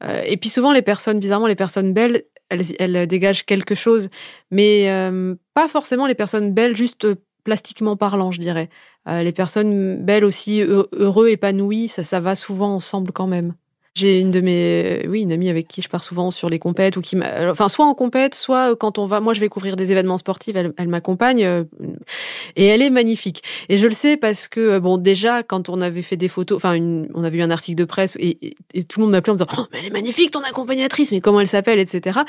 Euh, 0.03 0.23
et 0.27 0.37
puis 0.37 0.51
souvent 0.51 0.73
les 0.73 0.83
personnes 0.83 1.21
bizarrement 1.21 1.47
les 1.47 1.55
personnes 1.55 1.93
belles 1.93 2.25
elles, 2.51 3.07
dégagent 3.07 3.45
quelque 3.47 3.75
chose, 3.75 4.11
mais 4.51 4.91
euh, 4.91 5.35
pas 5.55 5.67
forcément 5.67 6.07
les 6.07 6.15
personnes 6.15 6.53
belles 6.53 6.77
juste 6.77 7.07
plastiquement 7.43 7.97
parlant, 7.97 8.31
je 8.33 8.41
dirais. 8.41 8.69
Les 9.07 9.33
personnes 9.33 10.03
belles 10.03 10.25
aussi, 10.25 10.63
heureux, 10.63 11.29
épanouies, 11.29 11.89
ça, 11.89 12.05
ça 12.05 12.21
va 12.21 12.37
souvent 12.37 12.75
ensemble 12.75 13.13
quand 13.13 13.27
même. 13.27 13.55
J'ai 13.95 14.19
une 14.19 14.33
de 14.33 14.41
mes, 14.41 15.07
oui, 15.09 15.21
une 15.21 15.31
amie 15.31 15.49
avec 15.49 15.69
qui 15.69 15.81
je 15.81 15.89
pars 15.89 16.03
souvent 16.03 16.33
sur 16.33 16.51
les 16.51 16.59
compètes 16.59 16.97
ou 16.97 17.01
qui, 17.01 17.17
enfin, 17.17 17.69
soit 17.69 17.87
en 17.87 17.95
compète, 17.95 18.35
soit 18.35 18.75
quand 18.75 18.99
on 18.99 19.07
va, 19.07 19.21
moi 19.21 19.35
je 19.35 19.41
vais 19.41 19.49
couvrir 19.49 19.77
des 19.77 19.93
événements 19.93 20.19
sportifs, 20.19 20.57
elle, 20.57 20.89
m'accompagne 20.89 21.67
et 22.57 22.67
elle 22.67 22.83
est 22.83 22.91
magnifique. 22.91 23.43
Et 23.69 23.79
je 23.79 23.87
le 23.87 23.93
sais 23.93 24.17
parce 24.17 24.49
que 24.49 24.61
euh, 24.61 24.81
bon, 24.81 24.99
déjà 24.99 25.43
quand 25.43 25.69
on 25.69 25.81
avait 25.81 26.03
fait 26.03 26.17
des 26.17 26.29
photos, 26.29 26.57
enfin, 26.57 26.79
on 27.15 27.25
avait 27.25 27.39
eu 27.39 27.43
un 27.43 27.51
article 27.51 27.79
de 27.79 27.85
presse 27.85 28.17
et, 28.21 28.57
tout 28.89 29.01
le 29.01 29.05
monde 29.05 29.13
m'appelait 29.13 29.33
en 29.33 29.37
disant, 29.37 29.49
oh, 29.59 29.67
mais 29.73 29.79
elle 29.81 29.87
est 29.87 29.91
magnifique 29.91 30.31
ton 30.31 30.43
accompagnatrice, 30.43 31.13
mais 31.13 31.21
comment 31.21 31.41
elle 31.41 31.49
s'appelle, 31.49 31.79
etc. 31.79 32.21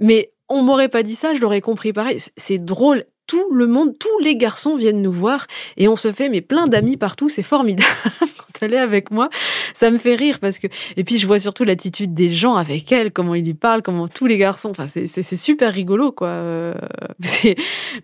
Mais 0.00 0.32
on 0.48 0.62
m'aurait 0.62 0.88
pas 0.88 1.02
dit 1.02 1.14
ça, 1.14 1.34
je 1.34 1.40
l'aurais 1.40 1.60
compris 1.60 1.92
pareil. 1.92 2.18
C'est 2.36 2.58
drôle 2.58 3.04
tout 3.26 3.52
le 3.52 3.66
monde, 3.66 3.98
tous 3.98 4.18
les 4.20 4.36
garçons 4.36 4.76
viennent 4.76 5.02
nous 5.02 5.12
voir 5.12 5.46
et 5.76 5.88
on 5.88 5.96
se 5.96 6.12
fait 6.12 6.28
mais 6.28 6.40
plein 6.40 6.66
d'amis 6.66 6.96
partout, 6.96 7.28
c'est 7.28 7.42
formidable 7.42 7.88
quand 8.20 8.62
elle 8.62 8.74
est 8.74 8.78
avec 8.78 9.10
moi, 9.10 9.30
ça 9.74 9.90
me 9.90 9.98
fait 9.98 10.14
rire 10.14 10.40
parce 10.40 10.58
que 10.58 10.66
et 10.96 11.04
puis 11.04 11.18
je 11.18 11.26
vois 11.26 11.38
surtout 11.38 11.64
l'attitude 11.64 12.14
des 12.14 12.30
gens 12.30 12.54
avec 12.56 12.90
elle, 12.92 13.12
comment 13.12 13.34
ils 13.34 13.46
y 13.46 13.54
parlent, 13.54 13.82
comment 13.82 14.08
tous 14.08 14.26
les 14.26 14.38
garçons, 14.38 14.70
enfin 14.70 14.86
c'est 14.86 15.06
c'est 15.06 15.36
super 15.36 15.72
rigolo 15.72 16.12
quoi. 16.12 16.28
Euh, 16.28 16.74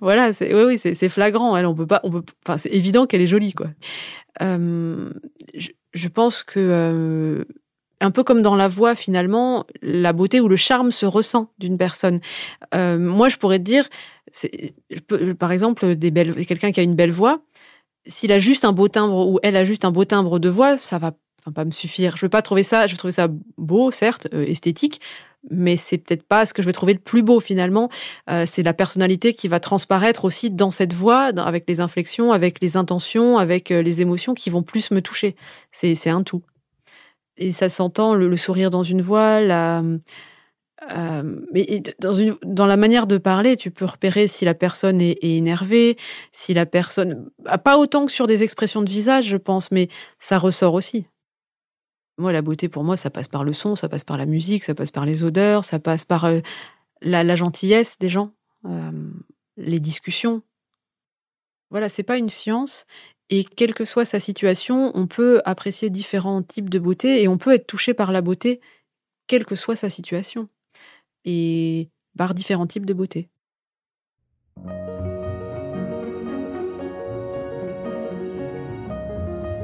voilà, 0.01 0.33
c'est 0.33 0.55
oui 0.55 0.63
oui 0.63 0.79
c'est 0.79 1.09
flagrant, 1.09 1.57
elle 1.57 1.67
on 1.67 1.75
peut 1.75 1.87
pas 1.87 2.01
on 2.05 2.11
peut 2.11 2.23
enfin 2.47 2.57
c'est 2.57 2.73
évident 2.73 3.07
qu'elle 3.07 3.21
est 3.23 3.27
jolie 3.27 3.53
quoi. 3.53 3.69
Euh, 4.43 5.11
je, 5.55 5.71
je, 5.93 6.09
pense 6.09 6.45
que 6.45 6.61
euh, 6.61 7.45
un 8.01 8.11
peu 8.11 8.25
comme 8.25 8.43
dans 8.43 8.57
la 8.57 8.69
voix 8.69 8.95
finalement, 8.95 9.67
la 9.83 10.13
beauté 10.13 10.41
ou 10.41 10.49
le 10.49 10.57
charme 10.57 10.91
se 10.91 11.07
ressent 11.07 11.51
d'une 11.59 11.79
personne. 11.79 12.21
Euh, 12.75 12.99
moi, 12.99 13.29
je 13.29 13.37
pourrais 13.37 13.59
te 13.59 13.65
dire, 13.65 13.89
par 15.39 15.53
exemple, 15.53 15.95
des 15.95 16.11
belles, 16.11 16.47
quelqu'un 16.47 16.73
qui 16.73 16.81
a 16.81 16.83
une 16.83 16.95
belle 16.95 17.13
voix, 17.13 17.43
s'il 18.07 18.33
a 18.33 18.39
juste 18.39 18.65
un 18.65 18.73
beau 18.73 18.89
timbre 18.89 19.27
ou 19.29 19.39
elle 19.43 19.57
a 19.57 19.65
juste 19.65 19.85
un 19.85 19.93
beau 19.93 20.05
timbre 20.05 20.39
de 20.39 20.49
voix, 20.49 20.77
ça 20.77 20.99
va 20.99 21.13
pas 21.55 21.65
me 21.65 21.71
suffire. 21.71 22.17
Je 22.17 22.25
veux 22.25 22.31
pas 22.31 22.43
trouver 22.43 22.63
ça, 22.63 22.87
je 22.87 22.93
veux 22.93 22.99
trouver 22.99 23.13
ça 23.13 23.29
beau, 23.59 23.91
certes, 23.91 24.29
euh, 24.35 24.45
esthétique, 24.47 25.01
mais 25.51 25.77
c'est 25.77 25.99
peut-être 25.99 26.23
pas 26.23 26.47
ce 26.47 26.55
que 26.55 26.63
je 26.63 26.67
vais 26.67 26.73
trouver 26.73 26.93
le 26.93 27.01
plus 27.01 27.23
beau 27.23 27.41
finalement. 27.41 27.91
Euh, 28.31 28.45
c'est 28.47 28.63
la 28.63 28.73
personnalité 28.73 29.35
qui 29.35 29.49
va 29.49 29.59
transparaître 29.59 30.25
aussi 30.25 30.51
dans 30.51 30.71
cette 30.71 30.93
voix, 30.93 31.33
avec 31.37 31.65
les 31.67 31.81
inflexions, 31.81 32.33
avec 32.33 32.61
les 32.61 32.77
intentions, 32.77 33.39
avec 33.39 33.71
les 33.71 34.01
émotions 34.01 34.35
qui 34.35 34.49
vont 34.51 34.63
plus 34.63 34.91
me 34.91 35.01
toucher. 35.01 35.35
C'est 35.73 36.09
un 36.09 36.23
tout 36.23 36.43
et 37.41 37.53
ça 37.53 37.69
s'entend 37.69 38.15
le, 38.15 38.37
sourire 38.37 38.71
dans 38.71 38.83
une 38.83 39.01
voix, 39.01 39.41
euh, 39.41 39.99
mais 41.53 41.83
dans, 41.99 42.13
dans 42.45 42.67
la 42.67 42.77
manière 42.77 43.07
de 43.07 43.19
parler, 43.19 43.57
tu 43.57 43.71
peux 43.71 43.87
repérer 43.87 44.29
si 44.29 44.45
la 44.45 44.55
personne 44.55 45.01
est, 45.01 45.19
énervée, 45.23 45.97
si 46.33 46.55
la 46.55 46.67
personne. 46.67 47.31
Pas 47.65 47.79
autant 47.79 48.07
que 48.07 48.13
sur 48.13 48.27
des 48.27 48.43
expressions 48.43 48.83
de 48.83 48.91
visage, 48.91 49.27
je 49.27 49.39
pense, 49.39 49.71
mais 49.71 49.89
ça 50.19 50.39
ressort 50.39 50.75
aussi. 50.75 51.07
Moi, 52.19 52.33
la 52.33 52.43
beauté, 52.43 52.69
pour 52.69 52.85
moi, 52.85 52.99
ça 52.99 53.09
passe 53.09 53.29
par 53.29 53.43
le 53.43 53.55
son, 53.55 53.75
ça 53.75 53.89
passe 53.89 54.05
par 54.05 54.19
la 54.19 54.27
musique, 54.27 54.63
ça 54.63 54.75
passe 54.75 54.91
par 54.91 55.07
les 55.07 55.25
odeurs, 55.25 55.65
ça 55.65 55.79
passe 55.79 56.05
par 56.05 56.27
euh, 56.27 56.41
la, 57.01 57.35
gentillesse 57.35 57.99
des 57.99 58.11
gens, 58.11 58.33
euh, 58.67 59.11
les 59.57 59.81
discussions. 59.81 60.43
Voilà, 61.71 61.89
c'est 61.89 62.03
pas 62.03 62.19
une 62.19 62.29
science 62.29 62.85
et 63.31 63.45
quelle 63.45 63.75
que 63.75 63.85
soit 63.85 64.05
sa 64.05 64.19
situation, 64.19 64.91
on 64.95 65.07
peut 65.07 65.41
apprécier 65.45 65.89
différents 65.89 66.43
types 66.43 66.69
de 66.69 66.81
beauté 66.81 67.23
et 67.23 67.29
on 67.29 67.39
peut 67.39 67.55
être 67.55 67.67
touché 67.67 67.95
par 67.95 68.11
la 68.11 68.23
beauté, 68.23 68.61
quelle 69.29 69.47
que 69.47 69.55
soit 69.55 69.77
sa 69.77 69.89
situation. 69.89 70.49
Et 71.25 71.89
par 72.19 72.35
différents 72.35 72.67
types 72.67 72.87
de 72.87 72.93
beauté. 72.93 73.29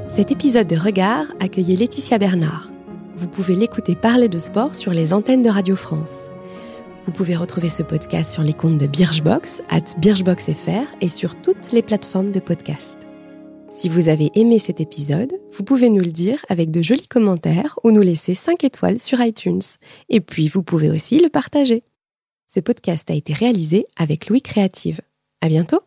Cet 0.07 0.31
épisode 0.31 0.67
de 0.67 0.77
Regard 0.77 1.25
accueillait 1.41 1.75
Laetitia 1.75 2.17
Bernard. 2.17 2.71
Vous 3.15 3.27
pouvez 3.27 3.55
l'écouter 3.55 3.95
parler 3.95 4.29
de 4.29 4.39
sport 4.39 4.75
sur 4.75 4.91
les 4.93 5.11
antennes 5.11 5.43
de 5.43 5.49
Radio 5.49 5.75
France. 5.75 6.29
Vous 7.05 7.11
pouvez 7.11 7.35
retrouver 7.35 7.69
ce 7.69 7.83
podcast 7.83 8.31
sur 8.31 8.43
les 8.43 8.53
comptes 8.53 8.77
de 8.77 8.87
Birchbox, 8.87 9.61
at 9.69 9.97
BirchboxFR 9.99 10.87
et 11.01 11.09
sur 11.09 11.39
toutes 11.41 11.71
les 11.71 11.81
plateformes 11.81 12.31
de 12.31 12.39
podcast. 12.39 12.96
Si 13.69 13.89
vous 13.89 14.09
avez 14.09 14.31
aimé 14.35 14.59
cet 14.59 14.79
épisode, 14.79 15.39
vous 15.51 15.63
pouvez 15.63 15.89
nous 15.89 16.01
le 16.01 16.11
dire 16.11 16.43
avec 16.49 16.71
de 16.71 16.81
jolis 16.81 17.07
commentaires 17.07 17.77
ou 17.83 17.91
nous 17.91 18.01
laisser 18.01 18.33
5 18.33 18.63
étoiles 18.63 18.99
sur 18.99 19.21
iTunes. 19.21 19.61
Et 20.09 20.21
puis, 20.21 20.47
vous 20.47 20.63
pouvez 20.63 20.89
aussi 20.89 21.19
le 21.19 21.29
partager. 21.29 21.83
Ce 22.47 22.59
podcast 22.59 23.09
a 23.11 23.13
été 23.13 23.33
réalisé 23.33 23.85
avec 23.97 24.29
Louis 24.29 24.41
Créative. 24.41 25.01
À 25.41 25.47
bientôt! 25.47 25.81